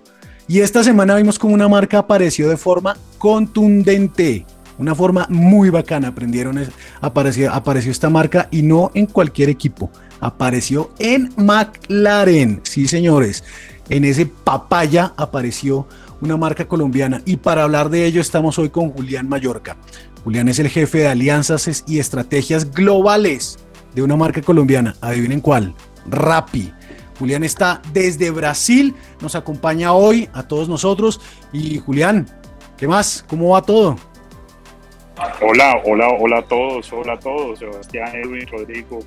[0.49, 4.45] Y esta semana vimos como una marca apareció de forma contundente,
[4.77, 6.09] una forma muy bacana.
[6.09, 6.59] Aprendieron,
[6.99, 9.89] apareció, apareció esta marca y no en cualquier equipo,
[10.19, 12.61] apareció en McLaren.
[12.63, 13.43] Sí, señores,
[13.89, 15.87] en ese papaya apareció
[16.21, 17.21] una marca colombiana.
[17.25, 19.77] Y para hablar de ello estamos hoy con Julián Mallorca.
[20.23, 23.59] Julián es el jefe de alianzas y estrategias globales
[23.93, 24.95] de una marca colombiana.
[25.01, 25.73] Adivinen cuál.
[26.07, 26.71] Rappi.
[27.19, 31.21] Julián está desde Brasil, nos acompaña hoy a todos nosotros.
[31.53, 32.27] Y Julián,
[32.77, 33.23] ¿qué más?
[33.27, 33.95] ¿Cómo va todo?
[35.41, 38.99] Hola, hola, hola a todos, hola a todos, Sebastián, Edwin, Rodrigo,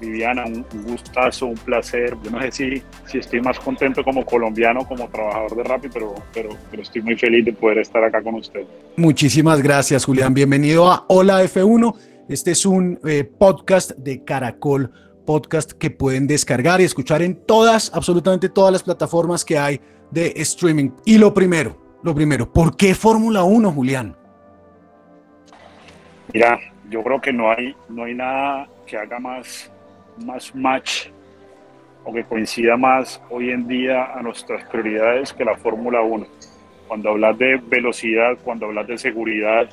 [0.00, 2.16] Viviana, un, un gustazo, un placer.
[2.22, 6.14] Yo no sé si, si estoy más contento como colombiano, como trabajador de Rappi, pero,
[6.32, 8.64] pero, pero estoy muy feliz de poder estar acá con usted.
[8.96, 10.34] Muchísimas gracias, Julián.
[10.34, 11.94] Bienvenido a Hola F1.
[12.28, 14.90] Este es un eh, podcast de Caracol,
[15.26, 19.80] podcast que pueden descargar y escuchar en todas, absolutamente todas las plataformas que hay
[20.10, 20.90] de streaming.
[21.04, 24.16] Y lo primero, lo primero, ¿por qué Fórmula 1, Julián?
[26.32, 26.58] Mira,
[26.90, 29.70] yo creo que no hay, no hay nada que haga más,
[30.18, 31.08] más match
[32.04, 36.26] o que coincida más hoy en día a nuestras prioridades que la Fórmula 1.
[36.86, 39.68] Cuando hablas de velocidad, cuando hablas de seguridad,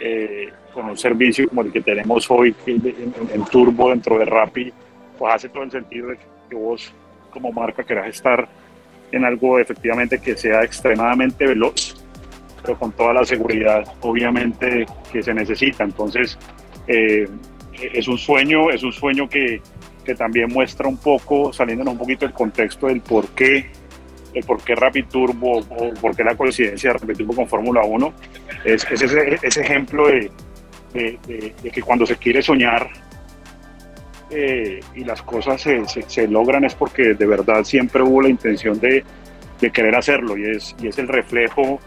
[0.00, 4.70] eh, con un servicio como el que tenemos hoy en, Turbo dentro de Rappi,
[5.18, 6.18] pues hace todo el sentido de
[6.50, 6.92] que vos
[7.30, 8.46] como marca querás estar
[9.10, 12.04] en algo efectivamente que sea extremadamente veloz,
[12.60, 15.84] pero con toda la seguridad obviamente que se necesita.
[15.84, 16.38] Entonces,
[16.88, 17.26] eh,
[17.80, 19.60] es un sueño, es un sueño que,
[20.04, 23.66] que también muestra un poco, saliéndonos un poquito del contexto del por qué,
[24.32, 27.82] el por qué Rapid Turbo o por qué la coincidencia de Rapid Turbo con Fórmula
[27.84, 28.12] 1,
[28.64, 30.30] es, ese, ese, ejemplo de,
[30.92, 32.88] que cuando se quiere soñar
[34.30, 38.78] eh, y las cosas se, se, logran es porque de verdad siempre hubo la intención
[38.80, 39.04] de,
[39.60, 41.80] de querer hacerlo y es, y es el reflejo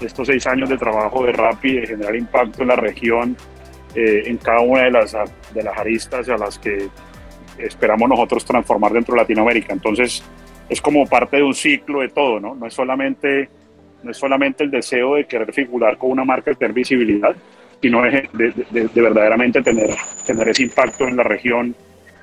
[0.00, 3.36] de estos seis años de trabajo de Rapid, de generar impacto en la región,
[3.94, 5.16] eh, en cada una de las,
[5.52, 6.88] de las aristas a las que
[7.58, 9.72] esperamos nosotros transformar dentro de Latinoamérica.
[9.72, 10.22] Entonces,
[10.68, 12.54] es como parte de un ciclo de todo, ¿no?
[12.54, 13.48] No es solamente,
[14.02, 17.34] no es solamente el deseo de querer figurar con una marca y tener visibilidad,
[17.80, 18.28] sino de,
[18.70, 19.90] de, verdaderamente tener,
[20.24, 21.74] tener ese impacto en la región,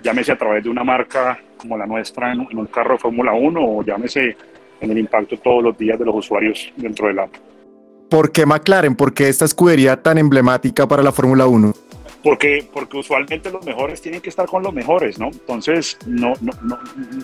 [0.02, 3.62] llámese a través de una marca como la nuestra en, un carro de Fórmula 1
[3.62, 4.36] o llámese
[4.80, 7.49] en el impacto todos los días de los usuarios dentro del app.
[8.10, 8.96] ¿Por qué McLaren?
[8.96, 11.74] ¿Por qué esta escudería tan emblemática para la Fórmula 1?
[12.24, 15.28] Porque, porque usualmente los mejores tienen que estar con los mejores, ¿no?
[15.28, 16.80] Entonces, no, no, no,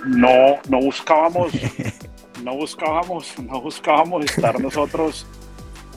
[0.05, 1.51] no, no buscábamos,
[2.43, 5.25] no buscábamos, no buscábamos estar nosotros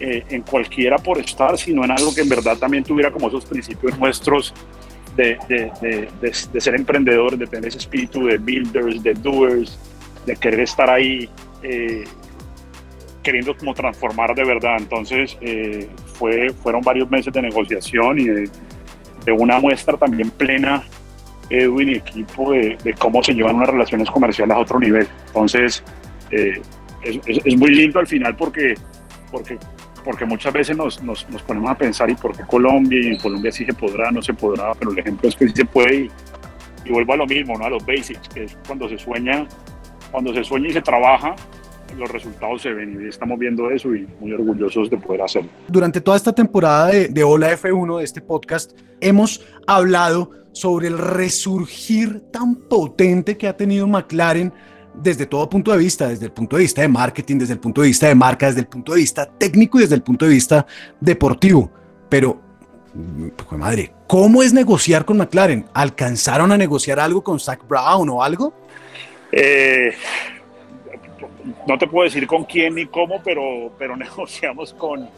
[0.00, 3.44] eh, en cualquiera por estar, sino en algo que en verdad también tuviera como esos
[3.44, 4.52] principios nuestros
[5.16, 9.78] de, de, de, de ser emprendedores, de tener ese espíritu de builders, de doers,
[10.24, 11.28] de querer estar ahí
[11.62, 12.04] eh,
[13.22, 14.76] queriendo como transformar de verdad.
[14.78, 18.50] Entonces eh, fue, fueron varios meses de negociación y de,
[19.38, 20.82] una muestra también plena,
[21.50, 25.06] Edwin y equipo, de, cómo se llevan unas relaciones comerciales a otro nivel.
[25.26, 25.84] Entonces
[26.30, 26.62] eh,
[27.02, 28.74] es, muy lindo al final porque,
[29.30, 29.58] porque,
[30.02, 33.18] porque muchas veces nos, nos, nos, ponemos a pensar y por qué Colombia y en
[33.18, 35.94] Colombia sí se podrá, no se podrá, pero el ejemplo es que sí se puede
[35.94, 36.10] y,
[36.86, 37.66] y vuelvo a lo mismo, ¿no?
[37.66, 39.46] a los basics, que es cuando se sueña,
[40.10, 41.36] cuando se sueña y se trabaja,
[41.96, 45.50] los resultados se ven y estamos viendo eso y muy orgullosos de poder hacerlo.
[45.68, 50.98] Durante toda esta temporada de, de Hola F1 de este podcast hemos hablado sobre el
[50.98, 54.52] resurgir tan potente que ha tenido McLaren
[54.94, 57.82] desde todo punto de vista, desde el punto de vista de marketing, desde el punto
[57.82, 60.32] de vista de marca, desde el punto de vista técnico y desde el punto de
[60.32, 60.66] vista
[61.00, 61.70] deportivo.
[62.08, 62.40] Pero,
[63.36, 65.66] pues madre, ¿cómo es negociar con McLaren?
[65.74, 68.52] ¿Alcanzaron a negociar algo con Zach Brown o algo?
[69.30, 69.92] Eh,
[71.66, 75.08] no te puedo decir con quién ni cómo, pero, pero negociamos con,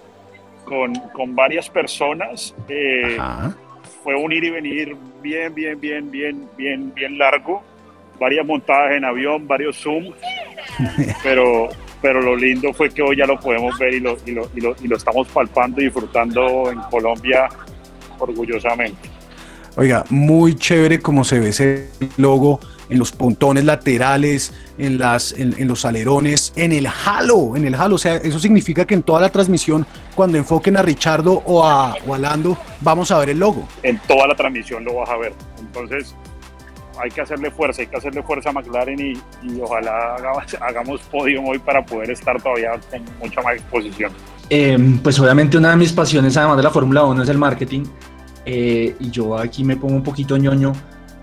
[0.64, 2.54] con, varias personas.
[2.68, 3.18] Eh,
[4.02, 7.62] fue un ir y venir bien, bien, bien, bien, bien, bien largo.
[8.18, 10.12] Varias montadas en avión, varios Zoom.
[11.22, 11.68] pero,
[12.02, 14.60] pero lo lindo fue que hoy ya lo podemos ver y lo, y lo, y
[14.60, 17.48] lo, y lo estamos palpando y disfrutando en Colombia
[18.18, 19.08] orgullosamente.
[19.76, 22.60] Oiga, muy chévere como se ve ese logo
[22.90, 27.94] en los pontones laterales, en, las, en, los alerones, en el halo, en el halo.
[27.94, 31.94] O sea, eso significa que en toda la transmisión, cuando enfoquen a Richardo o a,
[32.06, 33.66] o Lando, vamos a ver el logo.
[33.82, 35.32] En toda la transmisión lo vas a ver.
[35.60, 36.14] Entonces,
[37.00, 39.12] hay que hacerle fuerza, hay que hacerle fuerza a McLaren y,
[39.42, 44.12] y ojalá hagamos, hagamos podio hoy para poder estar todavía con mucha más exposición.
[44.50, 47.84] Eh, pues obviamente una de mis pasiones, además de la Fórmula 1, es el marketing.
[48.44, 50.72] Eh, y yo aquí me pongo un poquito ñoño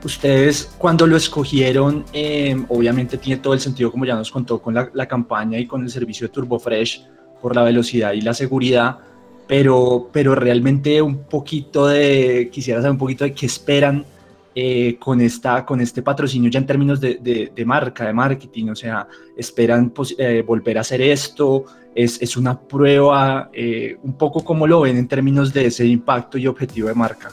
[0.04, 4.74] Ustedes cuando lo escogieron, em, obviamente tiene todo el sentido como ya nos contó con
[4.74, 7.04] la, campaña y con el servicio de Turbo Fresh
[7.42, 9.00] por la velocidad y la seguridad,
[9.48, 14.06] pero, pero realmente un poquito de, quisiera saber un poquito de qué esperan
[14.54, 18.76] eh, con, esta, con este patrocinio ya en términos de, de, marca, de marketing, o
[18.76, 24.44] sea, esperan pues, eh, volver a hacer esto, es, es una prueba, eh, un poco
[24.44, 27.32] como lo ven en términos de ese impacto y objetivo de marca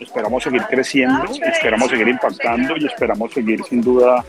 [0.00, 4.24] esperamos seguir creciendo, esperamos seguir impactando y esperamos seguir sin duda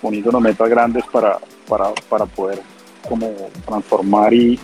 [0.00, 1.38] poniéndonos metas grandes para,
[1.68, 2.60] para, para poder
[3.08, 3.30] como
[3.66, 4.60] transformar y,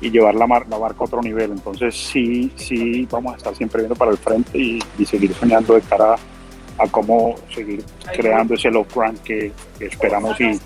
[0.00, 1.50] y, llevar la, la, marca a otro nivel.
[1.52, 5.80] Entonces sí, sí, vamos a estar siempre viendo para el frente y, seguir soñando de
[5.82, 6.14] cara
[6.78, 10.58] a, cómo seguir creando ese low brand que, esperamos y,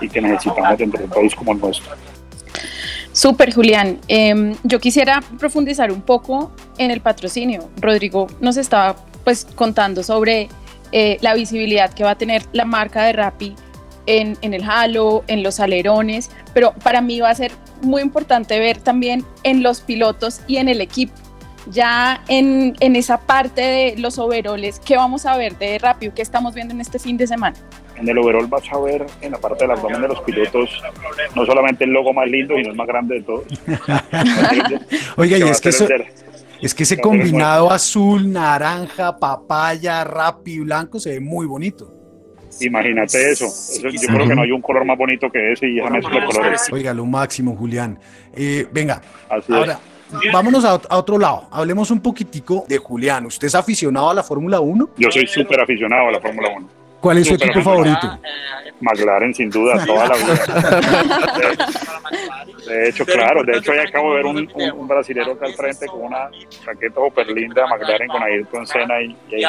[0.00, 1.94] y que necesitamos dentro de un país como el nuestro.
[3.12, 3.98] Súper, Julián.
[4.08, 7.68] Em, yo quisiera profundizar un poco en el patrocinio.
[7.80, 10.48] Rodrigo nos estaba pues contando sobre
[10.92, 13.54] eh, la visibilidad que va a tener la marca de Rappi
[14.06, 17.52] en, en, el halo, en los alerones, pero para mí va a ser
[17.82, 21.14] muy importante ver también en los pilotos y en el equipo.
[21.70, 26.14] ya en, en esa parte de los overoles, ¿qué vamos a ver de rápido?
[26.14, 27.56] ¿Qué estamos viendo en este fin de semana?
[28.00, 30.82] En el overall vas a ver en la parte del abdomen de los pilotos
[31.34, 33.44] no solamente el logo más lindo, sino el más grande de todos.
[35.16, 35.86] Oiga, y es que eso,
[36.60, 41.92] es que ese combinado azul, naranja, papaya, rapi, blanco se ve muy bonito.
[42.60, 43.46] Imagínate eso.
[43.46, 46.20] Eso- Yo creo que no hay un color más bonito que ese y esa mezcla
[46.20, 46.68] de colores.
[46.72, 47.98] Oiga, lo máximo, Julián.
[48.34, 49.58] Eh, venga, Así es.
[49.58, 49.78] ahora
[50.32, 51.48] vámonos a, a otro lado.
[51.52, 53.26] Hablemos un poquitico de Julián.
[53.26, 54.90] ¿Usted es aficionado a la Fórmula 1?
[54.96, 56.68] Yo soy súper aficionado a la Fórmula 1.
[57.00, 58.18] ¿Cuál es su equipo favorito?
[58.80, 60.70] McLaren, sin duda, toda la vida.
[62.66, 65.54] De, hecho, claro, de hecho, ahí acabo de ver un, un, un brasilero acá al
[65.54, 66.30] frente con una
[66.64, 69.42] chaqueta súper linda, McLaren con Ayrton Senna y, y,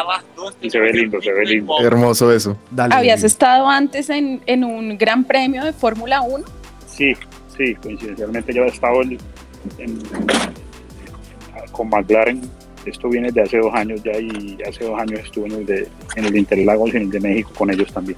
[0.62, 1.76] y se ve lindo, se ve lindo.
[1.82, 2.58] Hermoso eso.
[2.92, 6.44] ¿Habías estado antes en, en un gran premio de Fórmula 1?
[6.88, 7.14] Sí,
[7.58, 9.18] sí, coincidencialmente yo he estado en-
[9.78, 10.02] en-
[11.72, 12.42] con McLaren.
[12.86, 15.88] Esto viene de hace dos años ya y hace dos años estuve en el de,
[16.16, 18.18] en el Interlagos y en el de México con ellos también.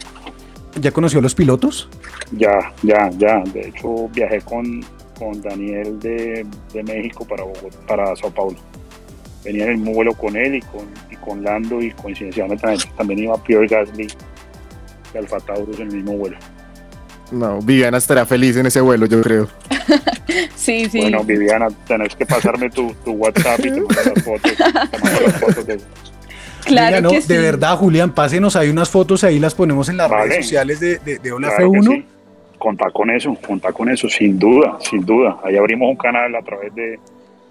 [0.80, 1.90] ¿Ya conoció a los pilotos?
[2.32, 3.44] Ya, ya, ya.
[3.54, 4.84] De hecho, viajé con,
[5.20, 8.58] con Daniel de, de México para, Bogotá- para Sao Paulo.
[9.44, 12.90] Venía en el mismo vuelo con él y con, y con Lando y coincidencialmente también,
[12.98, 14.08] también iba Pierre Gasly
[15.12, 16.38] de Alfa Taurus en el mismo vuelo.
[17.32, 19.48] No, Viviana estará feliz en ese vuelo, yo creo.
[20.56, 21.00] Sí, sí.
[21.02, 24.52] Bueno, Viviana, tenés que pasarme tu, tu WhatsApp y te mando las fotos.
[24.56, 25.80] Te mando las fotos de-
[26.66, 27.34] Claro no, que de sí.
[27.38, 30.30] verdad, Julián, pásenos ahí unas fotos, ahí las ponemos en las Vale.
[30.30, 31.92] redes sociales de, de, de Hola Claro que F1.
[31.96, 32.06] sí.
[32.58, 35.38] Contar con eso, contar con eso, sin duda, sin duda.
[35.44, 36.98] Ahí abrimos un canal a través de,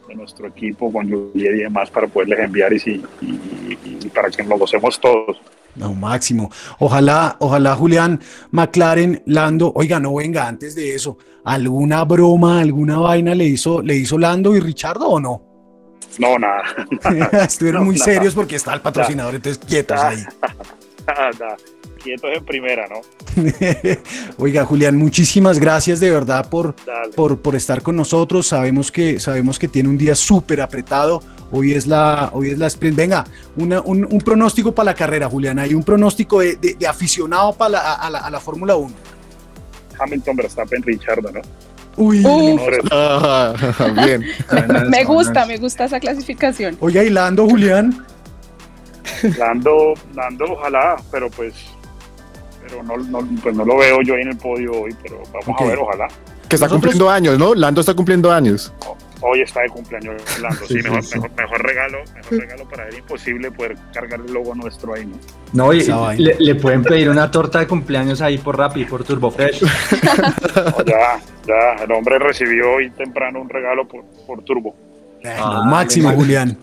[0.09, 4.09] de nuestro equipo con Juliet y demás para poderles enviar y, sí, y, y- y
[4.09, 5.39] para que nos gocemos todos.
[5.77, 6.51] No, máximo.
[6.79, 8.20] Ojalá, ojalá Julián
[8.51, 13.97] McLaren, Lando, oiga, no venga, antes de eso, ¿alguna broma, alguna vaina le hizo, le
[13.97, 15.43] hizo Lando y Richardo o no?
[16.18, 16.62] No, nada.
[17.45, 18.05] Estuvieron No, muy nada.
[18.05, 20.23] serios porque está el patrocinador, entonces quietos ahí.
[22.03, 23.01] Quietos en primera, ¿no?
[24.39, 26.75] Oiga, Julián, muchísimas gracias de verdad por,
[27.14, 28.49] por, por estar con nosotros.
[28.49, 31.23] Sabemos que, sabemos que tiene un día súper apretado.
[31.53, 32.96] Hoy es la, hoy es la sprint.
[32.96, 33.24] Venga,
[33.57, 35.59] una- un, un pronóstico para la carrera, Julián.
[35.59, 38.92] Hay un pronóstico de, de- de aficionado para la, a la, la Fórmula 1.
[40.00, 41.40] Hamilton, Verstappen, Richardo, ¿no?
[41.98, 42.59] Uy, Uh.
[42.90, 43.53] Ah,
[44.07, 44.24] bien.
[44.88, 46.76] Me gusta, me gusta esa clasificación.
[46.80, 48.03] Oiga, y Lando, Julián.
[49.38, 51.53] Lando, Lando, ojalá, pero pues,
[52.62, 55.61] pero no, no, pues no lo veo yo ahí en el podio hoy, pero vamos
[55.61, 56.09] a ver, ojalá.
[56.48, 57.55] Que está Nosotros- cumpliendo años, ¿no?
[57.55, 58.72] Lando está cumpliendo años.
[59.23, 61.14] Hoy está de cumpleaños Lando, sí, Sí, mejor, sí.
[61.14, 65.16] Mejor, mejor regalo, mejor regalo para él, imposible poder cargar el logo nuestro ahí, ¿no?
[65.53, 65.83] No, y
[66.18, 69.62] le, le pueden pedir una torta de cumpleaños ahí por Rappi, por Turbo Fresh.
[70.55, 74.75] No, ya, ya, el hombre recibió hoy temprano un regalo por, por Turbo.
[75.23, 76.59] Lo máximo, Julián.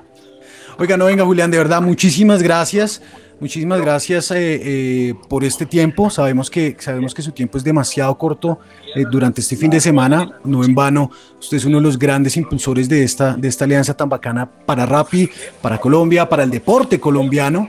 [0.78, 3.02] Oiga, no venga, Julián, de verdad, muchísimas gracias.
[3.40, 6.10] Muchísimas gracias eh, eh, por este tiempo.
[6.10, 8.60] Sabemos que, sabemos que su tiempo es demasiado corto
[8.94, 10.40] eh, durante este fin de semana.
[10.44, 11.10] No en vano,
[11.40, 14.86] usted es uno de los grandes impulsores de esta, de esta alianza tan bacana para
[14.86, 15.30] Rappi,
[15.62, 17.68] para Colombia, para el deporte colombiano,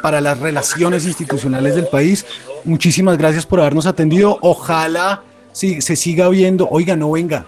[0.00, 2.24] para las relaciones institucionales del país.
[2.64, 4.38] Muchísimas gracias por habernos atendido.
[4.40, 5.22] Ojalá
[5.52, 6.66] sí, se siga viendo.
[6.70, 7.44] Oiga, no venga.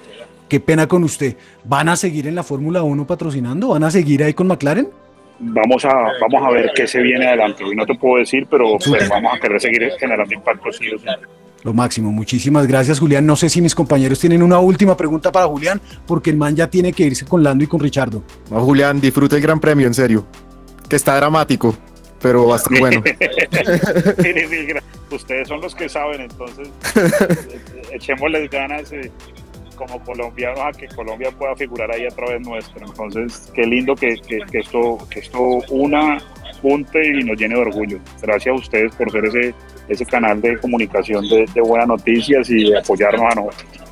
[0.46, 1.36] Qué pena con usted.
[1.64, 3.68] ¿Van a seguir en la Fórmula 1 patrocinando?
[3.68, 4.90] ¿Van a seguir ahí con McLaren?
[5.38, 7.62] Vamos a, vamos a ver qué se viene adelante.
[7.64, 10.98] Hoy no te puedo decir, pero pues, vamos a querer seguir generando impacto sí o
[10.98, 11.06] sí.
[11.62, 12.12] Lo máximo.
[12.12, 13.26] Muchísimas gracias, Julián.
[13.26, 16.68] No sé si mis compañeros tienen una última pregunta para Julián, porque el man ya
[16.70, 18.22] tiene que irse con Lando y con Richardo.
[18.50, 20.26] No, Julián, disfruta el Gran Premio, en serio.
[20.88, 21.76] Que está dramático,
[22.22, 23.02] pero va a estar bueno.
[25.10, 29.10] Ustedes son los que saben, entonces eh, echémosles ganas eh,
[29.76, 32.84] como colombianos a que Colombia pueda figurar ahí a través nuestro.
[32.86, 36.18] Entonces, qué lindo que, que- esto, que esto una
[36.62, 37.98] junte y nos llene de orgullo.
[38.22, 39.54] Gracias a ustedes por ser ese,
[39.88, 43.82] ese canal de comunicación de, de buenas noticias y de apoyarnos a nosotros.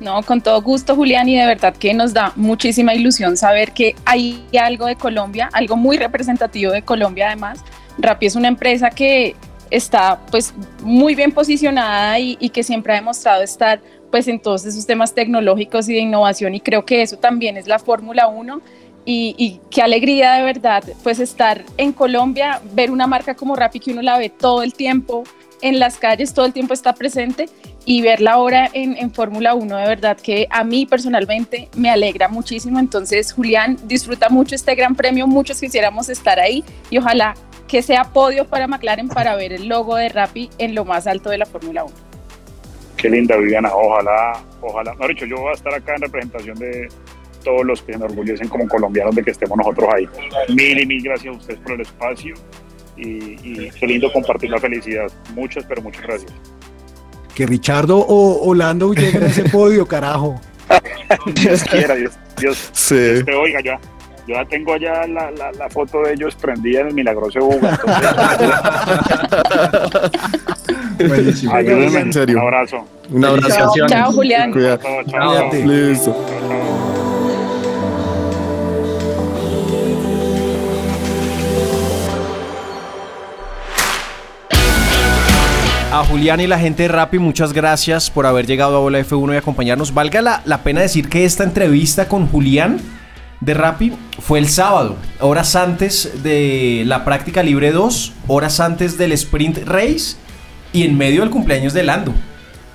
[0.00, 3.94] No, con todo gusto, Julián, y de verdad que nos da muchísima ilusión saber que
[4.06, 7.62] hay algo de Colombia, algo muy representativo de Colombia además.
[7.98, 9.36] Rappi es una empresa que
[9.70, 13.80] está pues muy bien posicionada y que siempre ha demostrado estar
[14.10, 17.66] pues en todos esos temas tecnológicos y de innovación y creo que eso también es
[17.66, 18.60] la Fórmula 1
[19.04, 23.80] y, y qué alegría de verdad pues estar en Colombia, ver una marca como Rappi
[23.80, 25.24] que uno la ve todo el tiempo
[25.62, 27.48] en las calles, todo el tiempo está presente
[27.84, 32.28] y verla ahora en, en Fórmula 1 de verdad que a mí personalmente me alegra
[32.28, 32.78] muchísimo.
[32.78, 37.34] Entonces, Julián, disfruta mucho este gran premio, muchos quisiéramos estar ahí y ojalá
[37.68, 41.30] que sea podio para McLaren para ver el logo de Rappi en lo más alto
[41.30, 42.09] de la Fórmula 1.
[43.00, 44.94] Qué linda Viviana, ojalá, ojalá.
[44.94, 46.88] No, dicho, yo voy a estar acá en representación de,
[47.42, 50.08] todos los que se enorgullecen como colombianos de que estemos nosotros ahí.
[50.48, 52.34] Mil y mil gracias a ustedes por el espacio
[52.96, 55.10] y, y qué lindo compartir la felicidad.
[55.34, 56.32] Muchas, pero muchas gracias.
[57.34, 60.40] Que Richardo o Orlando lleguen a ese podio, carajo.
[61.34, 63.80] Dios quiera, Dios, Dios, Dios te oiga ya.
[64.26, 67.80] Yo ya tengo allá la, la, la foto de ellos prendida en el milagroso Buga.
[71.08, 71.54] Buenísimo.
[71.54, 72.00] Ayúdenme.
[72.00, 72.36] En serio.
[72.38, 72.76] Un abrazo.
[73.10, 73.48] Un abrazo.
[73.76, 74.52] Chao, chao, Julián.
[74.52, 75.50] Cuida- Chao, chao.
[75.64, 76.16] Listo.
[85.92, 89.34] A Julián y la gente de Rappi, muchas gracias por haber llegado a Bola F1
[89.34, 89.92] y acompañarnos.
[89.92, 92.78] Valga la, la pena decir que esta entrevista con Julián
[93.40, 99.10] de Rappi fue el sábado, horas antes de la práctica libre 2, horas antes del
[99.12, 100.16] sprint race
[100.72, 102.12] y en medio del cumpleaños de Lando.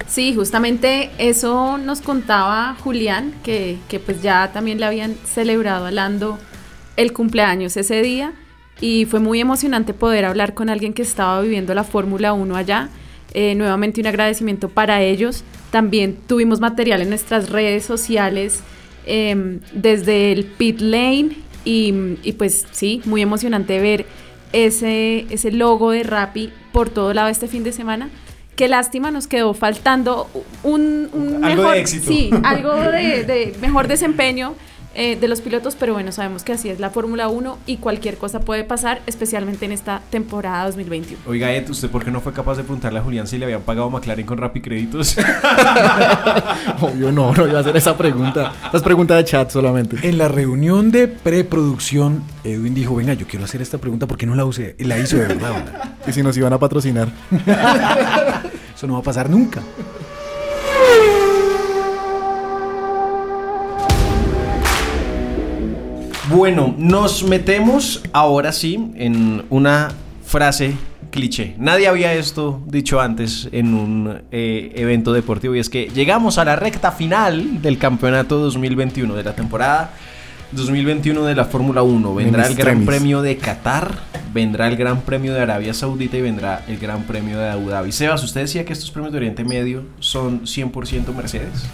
[0.08, 5.92] Sí, justamente eso nos contaba Julián, que, que pues ya también le habían celebrado a
[5.92, 6.38] Lando
[6.96, 8.34] el cumpleaños ese día
[8.82, 12.90] y fue muy emocionante poder hablar con alguien que estaba viviendo la Fórmula 1 allá.
[13.34, 15.44] Eh, nuevamente un agradecimiento para ellos.
[15.72, 18.62] También tuvimos material en nuestras redes sociales
[19.06, 21.94] em, desde el pit lane y,
[22.24, 24.06] y pues sí, muy emocionante ver
[24.54, 28.10] ese, ese logo de Rappi por todo lado este fin de semana.
[28.56, 30.30] Qué lástima, nos quedó faltando
[30.64, 32.08] un, un Algo de mejor, éxito.
[32.08, 34.56] Sí, algo de, de mejor desempeño
[34.96, 38.18] eh, de los pilotos, pero bueno, sabemos que así es la Fórmula 1 y cualquier
[38.18, 41.22] cosa puede pasar, especialmente en esta temporada 2021.
[41.28, 43.62] Oiga, Ed, ¿usted por qué no fue capaz de preguntarle a Julián si le habían
[43.62, 45.18] pagado McLaren con Rappi Créditos?
[46.82, 48.54] Obvio no, no iba a hacer esa pregunta.
[48.70, 49.98] Esa es pregunta de chat solamente.
[50.02, 54.26] En la reunión de preproducción, Edwin dijo, venga, yo quiero hacer esta pregunta, ¿por qué
[54.26, 54.76] no la usé?
[54.80, 55.54] Y la hizo de verdad.
[55.54, 55.94] ¿verdad?
[56.08, 57.10] Y si nos iban a patrocinar.
[58.76, 59.62] Eso no va a pasar nunca.
[66.30, 69.92] Bueno, nos metemos ahora sí en una
[70.24, 70.74] frase
[71.12, 71.54] cliché.
[71.60, 76.46] Nadie había esto dicho antes en un eh, evento deportivo y es que llegamos a
[76.46, 79.92] la recta final del campeonato 2021 de la temporada
[80.52, 82.16] 2021 de la Fórmula 1.
[82.16, 82.86] Vendrá En el Gran.
[82.86, 83.92] Premio de Qatar,
[84.34, 87.92] vendrá el Gran Premio de Arabia Saudita y vendrá el Gran Premio de Abu Dhabi.
[87.92, 91.66] Sebas, usted decía que estos premios de Oriente Medio son 100% Mercedes.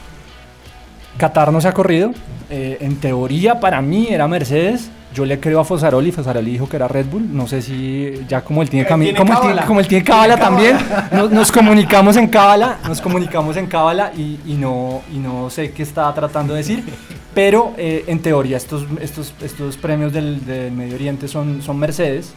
[1.22, 2.12] Qatar no se ha corrido.
[2.50, 4.90] Eh, en teoría, para mí era Mercedes.
[5.14, 6.12] Yo le creo a Fosaroli.
[6.12, 7.34] Fosaroli dijo que era Red Bull.
[7.36, 9.12] No sé si ya como él tiene camino.
[9.12, 9.68] tiene Como, él tiene- cábala.
[9.68, 10.78] como él tiene cábala también.
[11.12, 12.78] Nos, nos comunicamos en cábala.
[12.88, 16.84] Nos comunicamos en cábala y, y no, y no sé qué estaba tratando de decir.
[17.34, 22.34] Pero eh, en teoría, estos, estos, estos premios del, del Medio Oriente son, son Mercedes.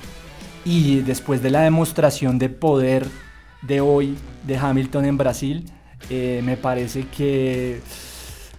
[0.65, 3.07] Y después de la demostración de poder
[3.63, 4.17] de hoy
[4.47, 5.65] de Hamilton en Brasil,
[6.11, 7.81] eh, me parece que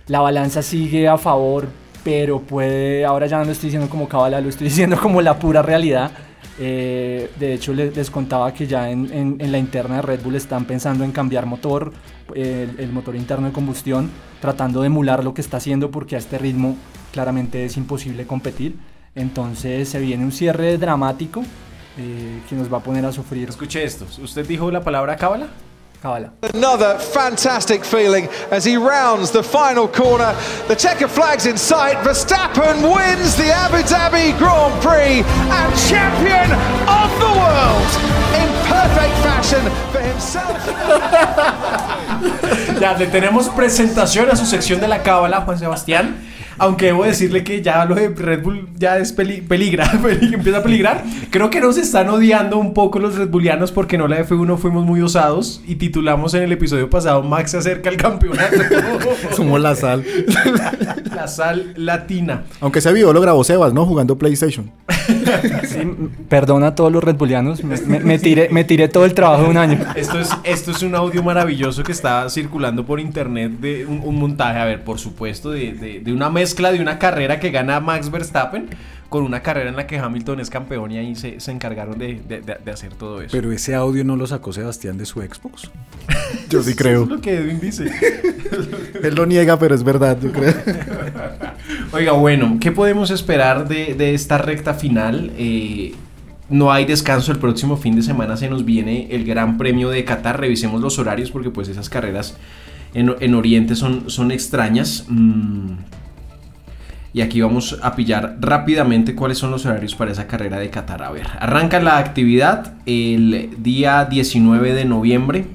[0.08, 1.68] la balanza sigue a favor,
[2.04, 5.38] pero puede, ahora ya no lo estoy diciendo como cabala, lo estoy diciendo como la
[5.40, 6.12] pura realidad.
[6.58, 10.22] Eh, de hecho, les, les contaba que ya en, en- en la interna de Red
[10.24, 11.92] Bull están pensando en cambiar motor,
[12.34, 16.16] eh, el, el motor interno de combustión, tratando de emular lo que está haciendo porque
[16.16, 16.78] a este ritmo
[17.12, 18.76] claramente es imposible competir.
[19.16, 21.42] Entonces se viene un cierre dramático
[21.98, 23.50] eh, que nos va a poner a sufrir.
[23.50, 24.06] Escuche esto.
[24.22, 25.48] ¿Usted dijo la palabra cábala?
[26.06, 26.30] Cábala.
[26.54, 30.36] Another fantastic feeling as he rounds the final corner.
[30.68, 31.98] The checker flag's in sight.
[32.06, 36.52] Verstappen wins the Abu Dhabi Grand Prix and champion
[36.86, 37.90] of the world
[38.38, 40.62] in perfect fashion for himself.
[42.80, 46.16] Ya, le tenemos presentación a su sección de la cábala, Juan Sebastián.
[46.58, 50.60] Aunque debo decirle que ya lo de Red Bull ya es peli- peligra, peli- empieza
[50.60, 51.04] a peligrar.
[51.30, 54.86] Creo que nos están odiando un poco los Red Bullianos porque no la F1 fuimos
[54.86, 58.56] muy osados y titulamos en el episodio pasado Max se acerca al campeonato.
[59.36, 60.04] Somos la sal.
[61.16, 62.44] la sal latina.
[62.62, 63.86] Aunque ese video lo grabó Sebas, ¿no?
[63.86, 64.72] Jugando PlayStation.
[65.68, 65.80] Sí,
[66.30, 69.44] perdona a todos los Red Bullianos, me, me- me tiré, me tiré todo el trabajo
[69.44, 69.80] de un año.
[69.96, 74.16] Esto es, esto es un audio maravilloso que está circulando por internet de un, un
[74.20, 77.80] montaje, a ver, por supuesto, de, de- de una mezcla de una carrera que gana
[77.80, 78.70] Max Verstappen
[79.10, 82.20] con una carrera en la que Hamilton es campeón y ahí se, se encargaron de,
[82.28, 83.30] de- de- de hacer todo eso.
[83.32, 85.70] Pero ese audio no lo sacó Sebastián de su Xbox.
[86.50, 87.04] Yo sí creo.
[87.04, 87.86] Eso es lo que Edwin dice.
[89.04, 90.54] Él lo niega, pero es verdad, yo creo.
[91.96, 95.32] Oiga, bueno, ¿qué podemos esperar de, de esta recta final?
[95.38, 95.94] Eh,
[96.50, 100.04] no hay descanso el próximo fin de semana, se nos viene el Gran Premio de
[100.04, 100.38] Qatar.
[100.38, 102.36] Revisemos los horarios porque pues esas carreras
[102.94, 105.06] en, en Oriente son, son extrañas.
[105.08, 105.72] Mm.
[107.14, 111.02] Y aquí vamos a pillar rápidamente cuáles son los horarios para esa carrera de Qatar.
[111.02, 115.46] A ver, arranca la actividad el día 19 de noviembre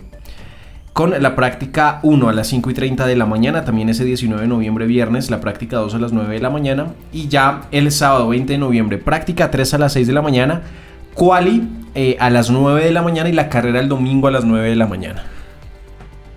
[0.92, 4.42] con la práctica 1 a las 5 y 30 de la mañana, también ese 19
[4.42, 7.90] de noviembre viernes, la práctica 2 a las 9 de la mañana y ya el
[7.92, 10.62] sábado 20 de noviembre, práctica 3 a las 6 de la mañana,
[11.14, 11.62] quali
[11.94, 14.68] eh, a las 9 de la mañana y la carrera el domingo a las 9
[14.68, 15.22] de la mañana.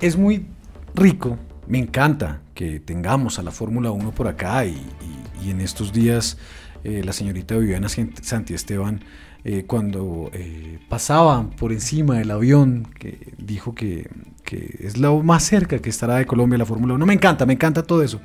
[0.01, 0.45] Es muy
[0.95, 1.37] rico,
[1.67, 5.91] me encanta que tengamos a la Fórmula 1 por acá y, y- y en estos
[5.91, 6.37] días
[6.83, 9.01] eh, la señorita Viviana San- Santiesteban
[9.45, 14.09] eh, cuando eh, pasaba por encima del avión que dijo que,
[14.43, 17.05] que es lo más cerca que estará de Colombia la Fórmula 1.
[17.05, 18.19] Me encanta, me encanta todo eso.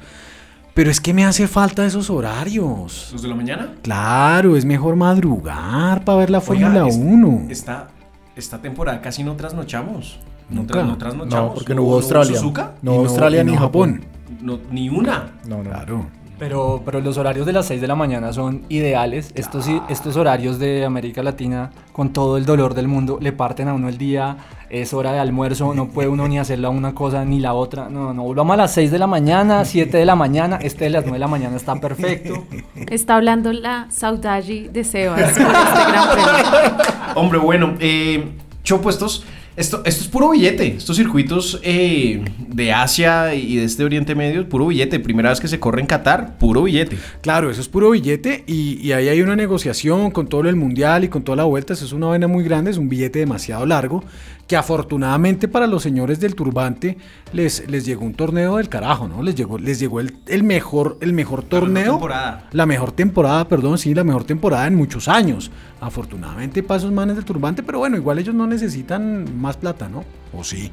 [0.75, 3.09] Pero es que me hace falta esos horarios.
[3.13, 3.75] ¿Los de la mañana?
[3.83, 7.47] Claro, es mejor madrugar para ver la Fórmula es- 1.
[7.51, 7.89] Esta,
[8.37, 10.21] esta temporada casi no trasnochamos.
[10.49, 10.83] No, Nunca.
[10.85, 11.49] no trasnochamos.
[11.51, 12.37] No, porque no hubo Australia.
[12.39, 12.75] Suzuka?
[12.81, 14.05] No hubo Australia ni Japón.
[14.41, 15.33] No, ni una.
[15.49, 15.71] No, no.
[15.71, 16.07] Claro.
[16.39, 19.33] Pero, pero los horarios de las 6 de la mañana son ideales.
[19.35, 23.67] Estos, sí- estos horarios de América Latina, con todo el dolor del mundo, le parten
[23.69, 24.37] a uno el día.
[24.71, 27.89] Es hora de almuerzo, no puede uno ni hacer la una cosa ni la otra.
[27.89, 30.59] No, no, volvamos a las 6 de la mañana, 7 de la mañana.
[30.63, 32.45] Este de las 9 de la mañana está perfecto.
[32.89, 36.77] Está hablando la Saudagi de Sebas por este gran.
[37.17, 38.29] Hombre, bueno, eh,
[38.63, 39.25] Chopo, estos,
[39.59, 40.77] esto, esto es puro billete.
[40.77, 45.01] Estos circuitos eh, de Asia y de este Oriente Medio, puro billete.
[45.01, 46.97] Primera vez que se corre en Qatar, puro billete.
[47.21, 51.05] Claro, eso es puro billete y, y ahí hay una negociación con todo el mundial
[51.05, 51.75] y con toda la vuelta.
[51.75, 54.05] Eso es una vaina muy grande, es un billete demasiado largo
[54.49, 56.97] que afortunadamente para los señores del turbante
[57.35, 59.23] les, les llegó un torneo del carajo, ¿no?
[59.23, 61.93] Les llegó, les llegó el, el mejor, el mejor torneo.
[61.93, 62.49] temporada.
[62.53, 65.51] La mejor temporada, perdón, sí, la mejor temporada en muchos años.
[65.81, 70.05] Afortunadamente para esos manes del turbante, pero bueno, igual ellos no necesitan más plata, ¿no?
[70.33, 70.73] ¿O sí?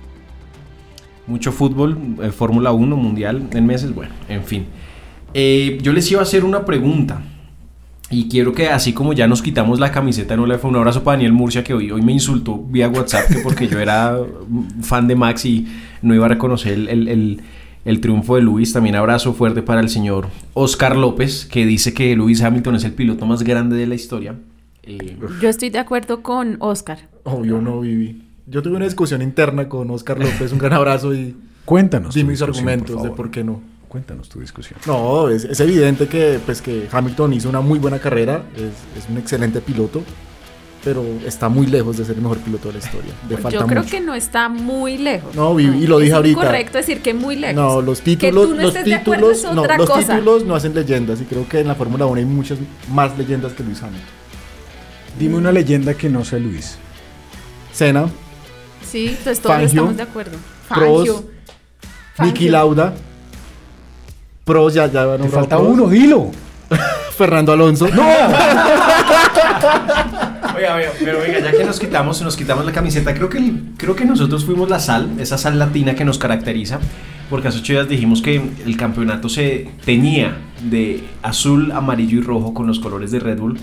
[1.28, 4.68] Mucho fútbol, eh, Fórmula 1, Mundial en meses, bueno, en fin.
[5.34, 7.22] Eh, yo les iba a hacer una pregunta.
[8.12, 11.04] Y quiero que así como ya nos quitamos la camiseta, no le fue un abrazo
[11.04, 14.18] para Daniel Murcia que hoy, hoy me insultó vía WhatsApp que porque yo era
[14.82, 15.66] fan de Max y
[16.04, 17.42] no iba a reconocer el, el- el-
[17.84, 18.74] el triunfo de Luis.
[18.74, 22.94] También abrazo fuerte para el señor Oscar López que dice que Luis Hamilton es el
[22.94, 24.36] piloto más grande de la historia.
[24.84, 27.00] Eh, Yo estoy de acuerdo con Oscar.
[27.24, 28.24] Obvio no, Vivi.
[28.48, 31.36] Yo tuve una discusión interna con Oscar López, un gran abrazo y
[31.66, 32.14] Cuéntanos.
[32.14, 33.62] di tu mis argumentos por de por qué no.
[33.96, 34.78] Cuéntanos tu discusión.
[34.86, 39.10] No, es, es evidente que, pues, que Hamilton hizo una muy buena carrera, es, es
[39.10, 40.04] un excelente piloto,
[40.84, 43.14] pero está muy lejos de ser el mejor piloto de la historia.
[43.30, 43.92] Le falta Yo creo mucho.
[43.96, 45.34] que no está muy lejos.
[45.34, 46.42] No, Vivi, y lo dije es ahorita.
[46.42, 47.56] correcto decir que muy lejos.
[47.56, 50.14] No, los Que títulos, tú no los estés de acuerdo títulos, es no, los cosa.
[50.16, 52.60] títulos no hacen leyendas y creo que en la Fórmula 1 hay muchas
[52.92, 54.10] más leyendas que Luis Hamilton.
[55.18, 56.76] Dime una leyenda que no sea Luis.
[57.72, 58.10] Senna,
[58.86, 60.38] Sí, entonces todos Fangio, estamos de acuerdo.
[60.68, 61.30] Prost, Fangio.
[62.20, 62.52] Niki Fangio.
[62.52, 62.94] Lauda,
[64.46, 66.30] Prost ya, ya había Te falta uno, dilo.
[67.18, 67.88] Fernando Alonso.
[67.88, 68.04] ¡No!
[70.56, 73.94] Oiga, oiga, pero oiga, ya que nos quitamos, nos quitamos la camiseta, creo que, creo
[73.94, 76.80] que nosotros fuimos la sal, esa sal latina que nos caracteriza,
[77.30, 82.54] porque hace ocho días dijimos que el campeonato se teñía de azul, amarillo y rojo
[82.54, 83.58] con los colores de Red Bull,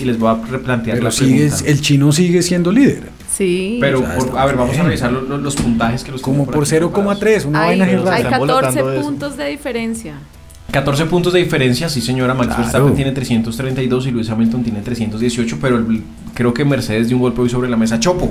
[0.00, 1.64] y les voy a replantear Pero la sigue, pregunta.
[1.70, 3.10] el chino sigue siendo líder.
[3.36, 3.78] Sí.
[3.80, 6.44] Pero, O sea, por- está a ver, vamos a revisar los, puntajes que los Como
[6.44, 6.92] por aquí preparados.
[7.20, 9.08] 0,3, una Hay, vaina hay Están 14 volatando de eso.
[9.08, 10.14] puntos de diferencia.
[10.70, 12.62] 14 puntos de diferencia, sí señora, Max Claro.
[12.62, 16.02] Verstappen tiene 332 y Lewis Hamilton tiene 318, pero el-
[16.34, 17.98] creo que Mercedes dio un golpe hoy sobre la mesa.
[18.00, 18.30] Chopo,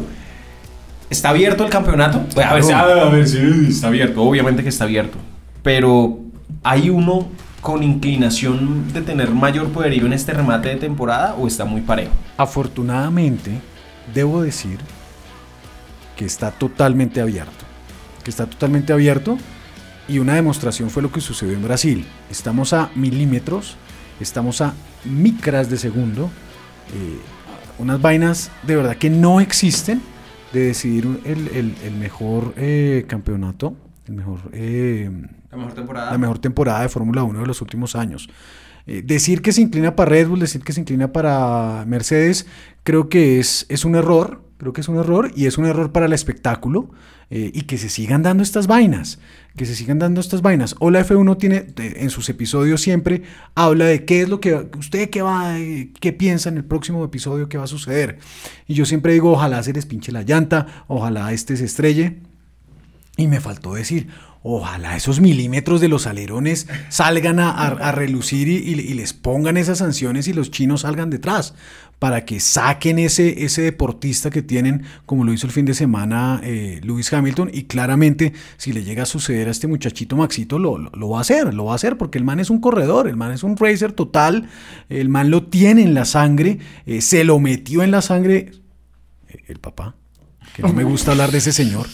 [1.10, 2.24] ¿está abierto el campeonato?
[2.44, 3.38] A ver, si- a ver, a ver, sí,
[3.70, 5.18] está abierto, obviamente que está abierto,
[5.64, 6.20] pero
[6.64, 7.28] ¿hay uno
[7.62, 12.12] con inclinación de tener mayor poderío en este remate de temporada o está muy parejo?
[12.38, 13.62] Afortunadamente,
[14.14, 14.80] debo decir
[16.18, 17.66] que está totalmente abierto.
[18.24, 19.38] Que está totalmente abierto.
[20.08, 22.06] Y una demostración fue lo que sucedió en Brasil.
[22.30, 23.78] Estamos a milímetros,
[24.20, 24.74] estamos a
[25.06, 26.30] micras de segundo.
[26.94, 27.20] eh,
[27.78, 30.02] unas vainas de verdad que no existen
[30.54, 33.74] de decidir el, mejor eh, campeonato,
[34.12, 35.10] el mejor, eh,
[35.50, 36.12] La mejor temporada.
[36.12, 38.30] la mejor temporada de Fórmula 1 de los últimos años.
[38.88, 42.48] Eh, decir que se inclina para Red Bull, decir que se inclina para Mercedes,
[42.84, 45.92] creo que es, es un error, creo que es un error y es un error
[45.92, 46.90] para el espectáculo
[47.30, 49.20] eh, y que se sigan dando estas vainas,
[49.56, 50.76] que se sigan dando estas vainas.
[50.80, 53.22] Hola F1 tiene en sus episodios siempre
[53.56, 57.06] habla de qué es lo que usted qué va, eh, qué piensa en el próximo
[57.06, 58.18] episodio que va a suceder.
[58.68, 62.31] Y yo siempre digo, ojalá se les pinche la llanta, ojalá este se estrelle.
[63.18, 64.08] Y me faltó decir,
[64.42, 69.58] ojalá esos milímetros de los alerones salgan a, a- a relucir y, y- les pongan
[69.58, 71.54] esas sanciones y los chinos salgan detrás,
[72.00, 76.40] para que saquen ese, ese deportista que tienen, como lo hizo el fin de semana
[76.44, 77.52] eh, Lewis Hamilton.
[77.54, 81.20] Y claramente, si le llega a suceder a este muchachito Maxito, lo, lo- lo va
[81.20, 83.44] a hacer, lo va a hacer, porque el man es un corredor, el man es
[83.44, 84.50] un racer total,
[84.90, 86.58] el man lo tiene en la sangre,
[86.88, 88.52] eh, se lo metió en la sangre
[89.28, 89.96] eh, el papá.
[90.56, 91.88] Que no me gusta hablar de ese señor.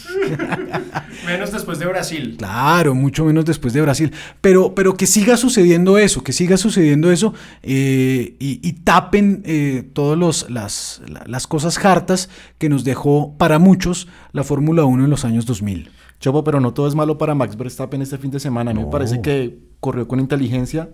[1.26, 2.36] Menos después de Brasil.
[2.38, 4.12] Claro, mucho menos después de Brasil.
[4.40, 9.90] Pero, pero que siga sucediendo eso, que siga sucediendo eso eh, y, y, tapen eh,
[9.92, 15.26] todas las, las cosas hartas que nos dejó para muchos la Fórmula 1 en los
[15.26, 15.90] años 2000.
[16.20, 18.70] Chopo, pero no todo es malo para Max Verstappen este fin de semana.
[18.70, 20.88] A mí me parece que corrió con inteligencia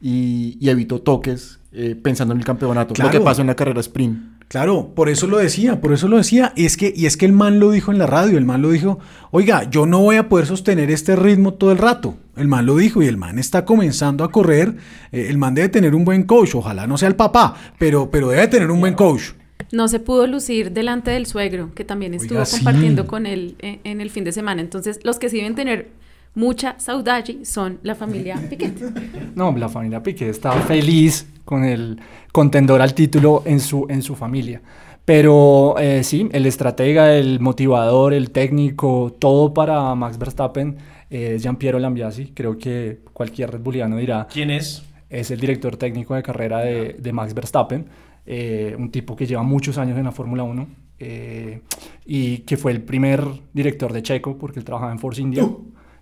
[0.00, 2.92] y, y evitó toques eh, pensando en el campeonato.
[2.92, 3.10] Claro.
[3.10, 4.41] Lo que pasó en la carrera sprint.
[4.52, 6.52] Claro, por eso lo decía, por eso lo decía.
[6.54, 8.60] Y es, que, y es que el man lo dijo en la radio, el man
[8.60, 8.98] lo dijo,
[9.30, 12.18] oiga, yo no voy a poder sostener este ritmo todo el rato.
[12.36, 14.76] El man lo dijo y el man está comenzando a correr.
[15.10, 18.28] Eh, el man debe tener un buen coach, ojalá no sea el papá, pero, pero
[18.28, 19.30] debe tener un buen coach.
[19.70, 22.56] No se pudo lucir delante del suegro, que también estuvo Oiga, sí.
[22.56, 24.60] compartiendo con él en, en el fin de semana.
[24.60, 25.88] Entonces, los que sí deben tener
[26.34, 28.72] mucha saudade son la familia Piquet.
[29.34, 32.00] No, la familia Piquet está feliz con el
[32.32, 34.60] contendor al título en su, en su familia.
[35.04, 40.76] Pero eh, sí, el estratega, el motivador, el técnico, todo para Max Verstappen
[41.10, 42.32] eh, es Giampiero Lambiasi.
[42.34, 44.28] Creo que cualquier Red Bulliano dirá.
[44.32, 44.84] ¿Quién es?
[45.10, 47.86] Es el director técnico de carrera de, de Max Verstappen.
[48.24, 50.68] Eh, un tipo que lleva muchos años en la Fórmula 1
[51.00, 51.60] eh,
[52.06, 53.20] y que fue el primer
[53.52, 55.44] director de Checo porque él trabajaba en Force India.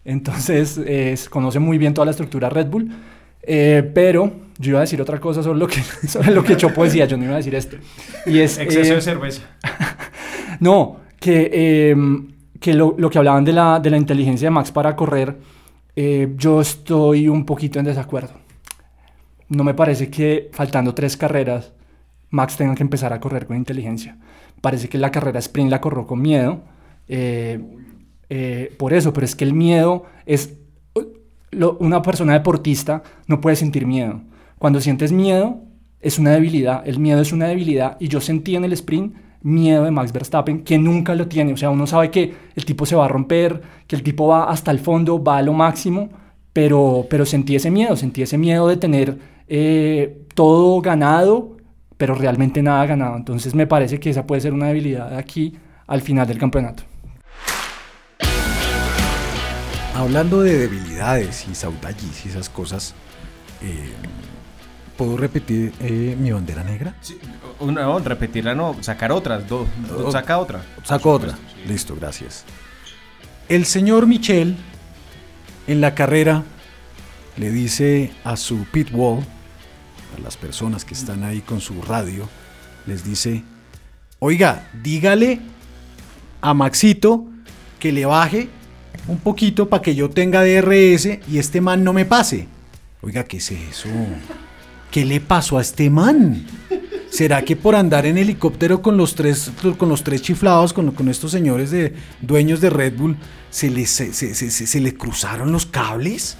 [0.05, 2.91] Entonces eh, conoce muy bien toda la estructura Red Bull.
[3.43, 6.85] Eh, pero yo iba a decir otra cosa sobre lo que, sobre lo que Chopo
[6.85, 7.77] decía, yo no iba a decir esto.
[8.27, 9.43] Y es, Exceso eh, de cerveza.
[10.61, 11.97] no, que, eh,
[12.61, 15.37] que lo, lo, que hablaban de la, de la inteligencia de Max para correr,
[15.97, 18.35] eh, yo estoy un poquito en desacuerdo.
[19.49, 21.73] No me parece que faltando tres carreras,
[22.31, 24.17] Max tenga que empezar a correr con inteligencia.
[24.61, 26.63] Parece que la carrera sprint la corrió con miedo.
[27.09, 27.61] Eh,
[28.31, 30.57] eh, por eso, pero es que el miedo es...
[31.81, 34.21] Una persona deportista no puede sentir miedo.
[34.59, 35.61] Cuando sientes miedo,
[36.01, 36.87] es una debilidad.
[36.87, 37.97] El miedo es una debilidad.
[37.99, 41.53] Y yo sentí en el sprint miedo de Max Verstappen, que nunca lo tiene.
[41.53, 44.45] O sea, uno sabe que el tipo se va a romper, que el tipo va
[44.45, 46.11] hasta el fondo, va a lo máximo,
[46.53, 49.19] pero, pero sentí ese miedo, sentí ese miedo de tener
[49.49, 51.57] eh, todo ganado,
[51.97, 53.17] pero realmente nada ganado.
[53.17, 55.57] Entonces me parece que esa puede ser una debilidad aquí
[55.87, 56.85] al final del campeonato.
[59.95, 62.95] Hablando de debilidades y saudallis y esas cosas,
[63.61, 63.93] eh,
[64.97, 66.95] ¿puedo repetir eh, mi bandera negra?
[67.01, 67.19] Sí,
[67.61, 70.65] no, repetirla no, sacar otras, dos, do, saca otra.
[70.85, 71.37] Saco otra.
[71.67, 72.45] Listo, gracias.
[73.49, 74.57] El señor Michel
[75.67, 76.45] en la carrera
[77.37, 79.25] le dice a su pit wall,
[80.17, 82.29] a las personas que están ahí con su radio,
[82.87, 83.43] les dice,
[84.21, 85.41] oiga, dígale
[86.41, 87.27] a Maxito
[87.79, 88.49] que le baje
[89.09, 92.47] un poquito para que yo tenga DRS y este man no me pase.
[93.03, 93.89] Oiga, ¿qué es eso?
[94.91, 96.47] ¿Qué le pasó a este man?
[97.11, 101.09] ¿Será que por andar en helicóptero con los tres, con los tres chiflados, con, con
[101.09, 103.17] estos señores de dueños de Red Bull,
[103.51, 106.37] se le, se, se, se, se cruzaron los cables?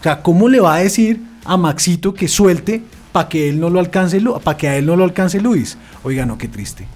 [0.00, 2.82] O sea, ¿cómo le va a decir a Maxito que suelte
[3.12, 5.78] para que él no lo alcance, para que a él no lo alcance Luis?
[6.02, 6.86] Oiga, no, qué triste.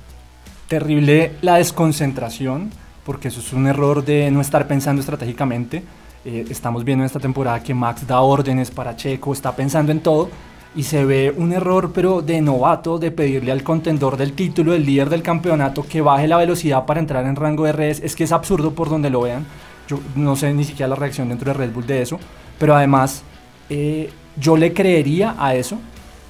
[0.69, 2.71] Terrible la desconcentración
[3.09, 5.83] porque eso es un error de no estar pensando estratégicamente.
[6.27, 10.01] Eh, estamos viendo en esta temporada que Max da órdenes para Checo, está pensando en
[10.01, 10.29] todo
[10.77, 14.85] y se ve un error pero de novato de pedirle al contendor del título, el
[14.85, 18.05] líder del campeonato, que baje la velocidad para entrar en rango de RS.
[18.05, 19.47] Es que es absurdo por donde lo vean.
[19.89, 22.21] Yo no sé ni siquiera la reacción dentro de Red Bull de eso,
[22.59, 23.23] pero además
[23.71, 25.79] eh, yo le creería a eso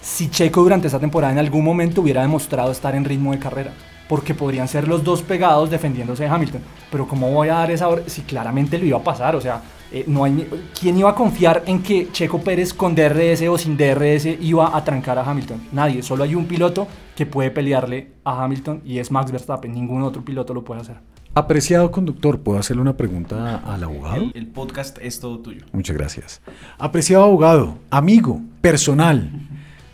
[0.01, 3.73] si Checo durante esta temporada en algún momento hubiera demostrado estar en ritmo de carrera
[4.09, 6.63] porque podrían ser los dos pegados defendiéndose de Hamilton.
[6.91, 8.09] Pero ¿cómo voy a dar esa orden?
[8.09, 10.49] Si claramente lo iba a pasar, o sea, eh, no hay,
[10.79, 14.85] ¿quién iba a confiar en que Checo Pérez con DRS o sin DRS iba a
[14.85, 15.69] trancar a Hamilton?
[15.73, 16.87] Nadie, solo hay un piloto
[17.17, 20.97] que puede pelearle a Hamilton y es Max Verstappen, ningún otro piloto lo puede hacer.
[21.35, 24.17] Apreciado conductor, ¿puedo hacerle una pregunta al abogado?
[24.17, 25.65] El, el podcast es todo tuyo.
[25.73, 26.43] Muchas gracias.
[26.79, 29.31] Apreciado abogado, amigo personal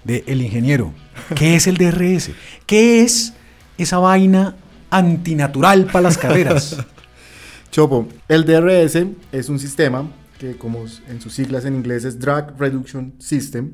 [0.05, 0.93] del ingeniero,
[1.35, 2.31] ¿qué es el DRS?
[2.67, 3.35] ¿Qué es
[3.79, 4.57] esa vaina
[4.91, 6.77] antinatural para las carreras.
[7.70, 10.09] Chopo, el DRS es un sistema
[10.39, 13.72] que como en sus siglas en inglés es Drag Reduction System.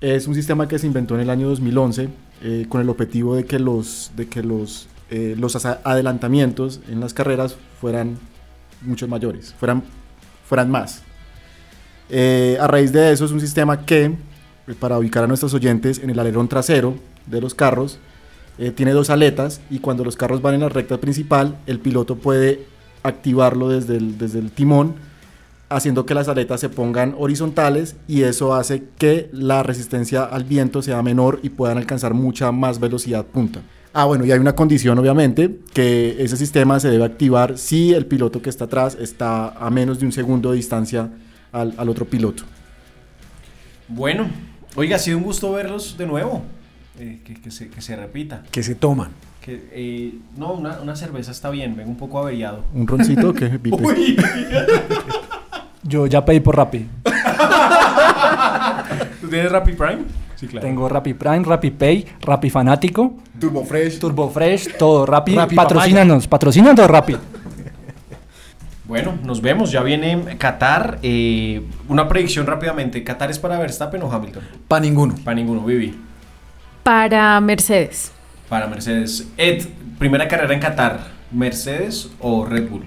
[0.00, 2.08] Es un sistema que se inventó en el año 2011
[2.42, 7.14] eh, con el objetivo de que los, de que los, eh, los adelantamientos en las
[7.14, 8.18] carreras fueran
[8.82, 9.82] muchos mayores, fueran,
[10.46, 11.02] fueran más.
[12.08, 14.14] Eh, a raíz de eso es un sistema que,
[14.78, 16.94] para ubicar a nuestros oyentes, en el alerón trasero
[17.26, 17.98] de los carros,
[18.58, 22.16] eh, tiene dos aletas y cuando los carros van en la recta principal, el piloto
[22.16, 22.64] puede
[23.02, 24.94] activarlo desde el, desde el timón,
[25.68, 30.80] haciendo que las aletas se pongan horizontales y eso hace que la resistencia al viento
[30.80, 33.60] sea menor y puedan alcanzar mucha más velocidad punta.
[33.92, 38.04] Ah, bueno, y hay una condición, obviamente, que ese sistema se debe activar si el
[38.04, 41.08] piloto que está atrás está a menos de un segundo de distancia
[41.50, 42.42] al, al otro piloto.
[43.88, 44.28] Bueno,
[44.74, 46.42] oiga, ha sido un gusto verlos de nuevo.
[46.98, 48.42] Eh, que, que se, que se repita.
[48.50, 49.10] Que se toman.
[49.40, 52.64] Que, eh, no, una, una cerveza está bien, vengo un poco averiado.
[52.74, 53.46] ¿Un roncito que?
[53.70, 54.16] Uy.
[55.82, 56.86] Yo ya pedí por Rappi.
[59.20, 59.98] ¿Tú tienes Rappi Prime?
[60.36, 60.66] Sí, claro.
[60.66, 63.98] Tengo Rappi Prime, Rappi Pay, Rappi Fanático, Turbo Fresh.
[63.98, 65.34] Turbo Fresh, todo Rappi.
[65.34, 67.16] Rappi patrocínanos, patrocínanos Rappi.
[68.86, 69.72] Bueno, nos vemos.
[69.72, 70.98] Ya viene Qatar.
[71.02, 73.02] eh, una predicción rápidamente.
[73.02, 74.42] ¿Qatar es para Verstappen o Hamilton?
[74.68, 75.14] Para ninguno.
[75.24, 75.94] Para ninguno, Vivi.
[76.86, 78.12] Para Mercedes.
[78.48, 79.26] Para Mercedes.
[79.36, 79.66] Ed,
[79.98, 81.00] primera carrera en Qatar.
[81.32, 82.84] ¿Mercedes o Red Bull?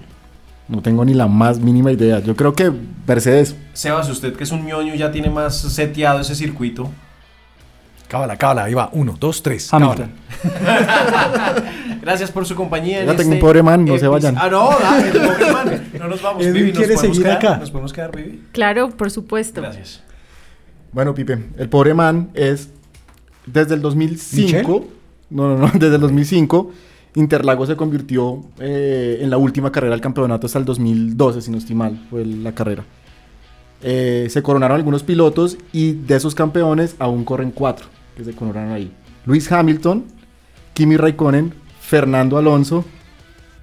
[0.69, 2.19] No tengo ni la más mínima idea.
[2.19, 2.71] Yo creo que
[3.05, 3.57] Mercedes.
[3.73, 6.89] Sebas, usted que es un ñoño ya tiene más seteado ese circuito.
[8.07, 8.89] Cábala, cábala, ahí va.
[8.93, 9.67] Uno, dos, tres.
[9.73, 10.11] Hamilton.
[12.01, 13.01] Gracias por su compañía.
[13.01, 14.37] en Ya tengo este un pobre man, no se vayan.
[14.37, 15.89] Ah, no, dale, el pobre man.
[15.99, 16.41] No nos vamos.
[16.41, 17.45] Edwin Vivi, ¿nos quiere podemos seguir quedar?
[17.45, 17.57] acá.
[17.57, 18.45] ¿Nos podemos quedar, Vivi?
[18.53, 19.61] Claro, por supuesto.
[19.61, 20.01] Gracias.
[20.93, 22.69] Bueno, Pipe, el pobre man es
[23.51, 24.57] desde el 2005.
[24.57, 24.87] ¿Michel?
[25.29, 26.71] No, no, no, desde el 2005.
[27.15, 31.57] Interlagos se convirtió eh, en la última carrera del campeonato hasta el 2012, si no
[31.57, 32.85] estoy mal, fue la carrera.
[33.81, 38.71] Eh, se coronaron algunos pilotos y de esos campeones aún corren cuatro que se coronaron
[38.73, 38.91] ahí.
[39.25, 40.05] Luis Hamilton,
[40.73, 42.85] Kimi Raikkonen, Fernando Alonso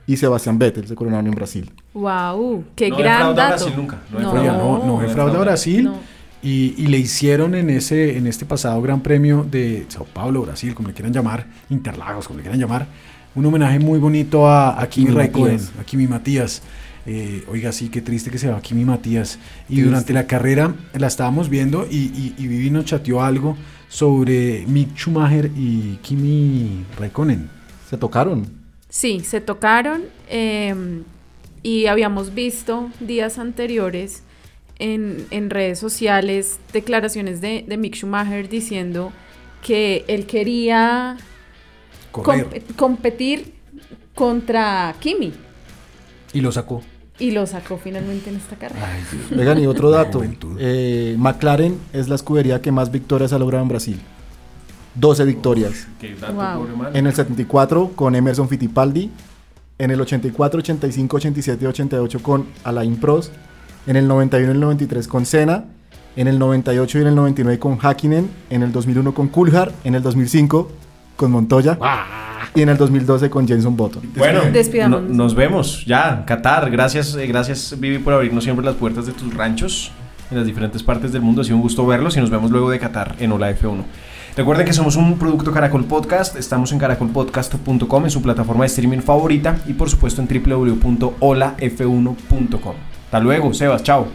[0.06, 1.70] y Sebastián Vettel se coronaron en Brasil.
[1.94, 3.64] Wow, qué No gran dato.
[3.64, 4.34] Brasil nunca, no No.
[4.34, 4.42] No,
[4.84, 5.40] no, No, no.
[5.40, 5.84] Brasil.
[5.84, 6.15] No.
[6.42, 10.74] Y, y le hicieron en ese en este pasado Gran Premio de Sao Paulo, Brasil,
[10.74, 12.86] como le quieran llamar, Interlagos, como le quieran llamar,
[13.34, 15.72] un homenaje muy bonito a, a Kimi Raikkonen, Matías.
[15.80, 16.62] a Kimi Matías.
[17.08, 19.38] Eh, oiga, sí, qué triste que se va Kimi Matías.
[19.68, 19.84] Y Triste.
[19.84, 23.56] durante la carrera la estábamos viendo y, y, y Vivi nos chateó algo
[23.88, 27.48] sobre Mick Schumacher y Kimi Raikkonen.
[27.88, 28.46] Se tocaron.
[28.88, 30.74] Sí, se tocaron eh,
[31.62, 34.22] y habíamos visto días anteriores
[34.78, 39.12] en, en redes sociales declaraciones de, de Mick Schumacher diciendo
[39.62, 41.16] que él quería
[42.12, 43.54] comp- competir
[44.14, 45.32] contra Kimi
[46.32, 46.82] Y lo sacó.
[47.18, 48.86] y lo sacó finalmente en esta carrera.
[48.92, 49.38] Ay.
[49.38, 50.22] Oigan, y otro dato.
[50.58, 54.00] eh, McLaren es la escudería que más victorias ha logrado en Brasil.
[54.94, 55.86] 12 victorias.
[56.00, 56.86] Qué dato, Wow.
[56.94, 59.10] En el 74 con Emerson Fittipaldi.
[59.78, 63.30] En el 84, 85, 87, 88 con Alain Prost.
[63.86, 65.64] En el 91 y el 93 con Senna.
[66.16, 68.30] En el 98 y en el 99 con Hakkinen.
[68.50, 69.72] En el 2001 con Coulthard.
[69.84, 70.70] En el 2005
[71.16, 71.78] con Montoya.
[72.54, 74.02] Y en el 2012 con Jenson Button.
[74.16, 74.40] Bueno,
[74.88, 76.24] no- nos vemos ya.
[76.26, 79.92] Qatar, gracias, eh, gracias Vivi por abrirnos siempre las puertas de tus ranchos
[80.30, 81.42] en las diferentes partes del mundo.
[81.42, 83.84] Ha sido un gusto verlos y nos vemos luego de Qatar en Hola F1.
[84.36, 86.36] Recuerden que somos un producto Caracol Podcast.
[86.36, 92.74] Estamos en caracolpodcast.com en su plataforma de streaming favorita y por supuesto en www.holaf1.com.
[93.06, 94.06] Hasta luego, Sebas, chao.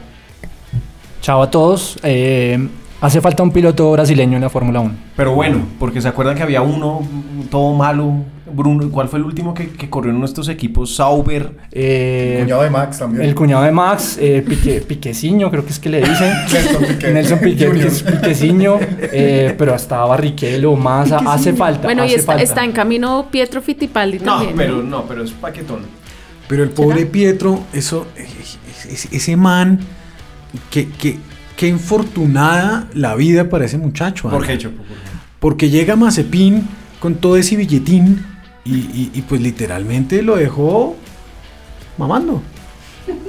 [1.21, 1.97] Chao a todos.
[2.03, 2.67] Eh,
[2.99, 4.93] hace falta un piloto brasileño en la Fórmula 1.
[5.15, 7.01] Pero bueno, porque se acuerdan que había uno
[7.49, 8.13] todo malo.
[8.53, 10.93] Bruno, ¿cuál fue el último que, que corrió en uno de estos equipos?
[10.95, 11.51] Sauber.
[11.71, 13.23] Eh, Cuñado de Max también.
[13.23, 16.33] El cuñado de Max, eh, Pique, Piqueciño, creo que es que le dicen.
[16.51, 17.13] Nelson Piquet.
[17.13, 17.39] Nelson.
[17.39, 21.83] Pique- Piqueciño, eh, pero hasta Barrichello, Massa, hace falta.
[21.83, 22.43] Bueno, y hace está, falta.
[22.43, 24.53] está en camino Pietro Fittipaldi No, también.
[24.57, 25.85] pero no, pero es paquetón.
[26.49, 28.07] Pero el pobre Pietro, eso,
[28.91, 29.79] ese, ese man,
[30.69, 31.17] que, que,
[31.57, 34.29] qué infortunada la vida para ese muchacho.
[34.29, 34.47] ¿Por Ana.
[34.47, 34.77] qué, Chopo?
[34.77, 34.93] ¿Por qué?
[35.39, 36.67] Porque llega Mazepin
[36.99, 38.23] con todo ese billetín
[38.63, 40.95] y, y- y pues literalmente lo dejó
[41.97, 42.41] mamando.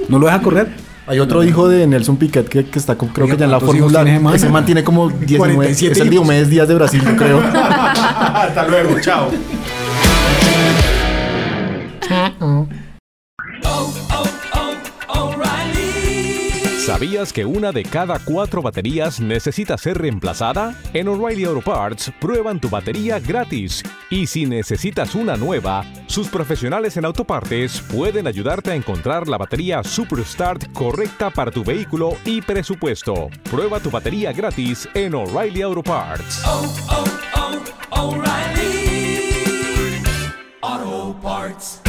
[0.09, 0.69] No lo deja correr.
[1.05, 3.57] Hay otro hijo de Nelson Piquet que, que está, con- creo que ya en la
[3.57, 4.35] ¿cuántos hijos fórmula.
[4.35, 4.65] ese man?
[4.65, 5.55] Tiene como 19.
[5.55, 6.09] 47 es el.
[6.09, 7.39] Diomedes Díaz de Brasil, yo creo.
[7.53, 9.29] Hasta luego, chao.
[16.85, 20.77] ¿Sabías que una de cada cuatro baterías necesita ser reemplazada?
[20.91, 23.81] En O'Reilly Auto Parts prueban tu batería gratis.
[24.09, 29.81] Y si necesitas una nueva, sus profesionales en autopartes pueden ayudarte a encontrar la batería
[29.81, 33.29] Superstart correcta para tu vehículo y presupuesto.
[33.49, 36.43] Prueba tu batería gratis en O'Reilly Auto Parts.
[36.45, 40.03] oh, oh, O'Reilly
[40.61, 41.82] Auto Parts.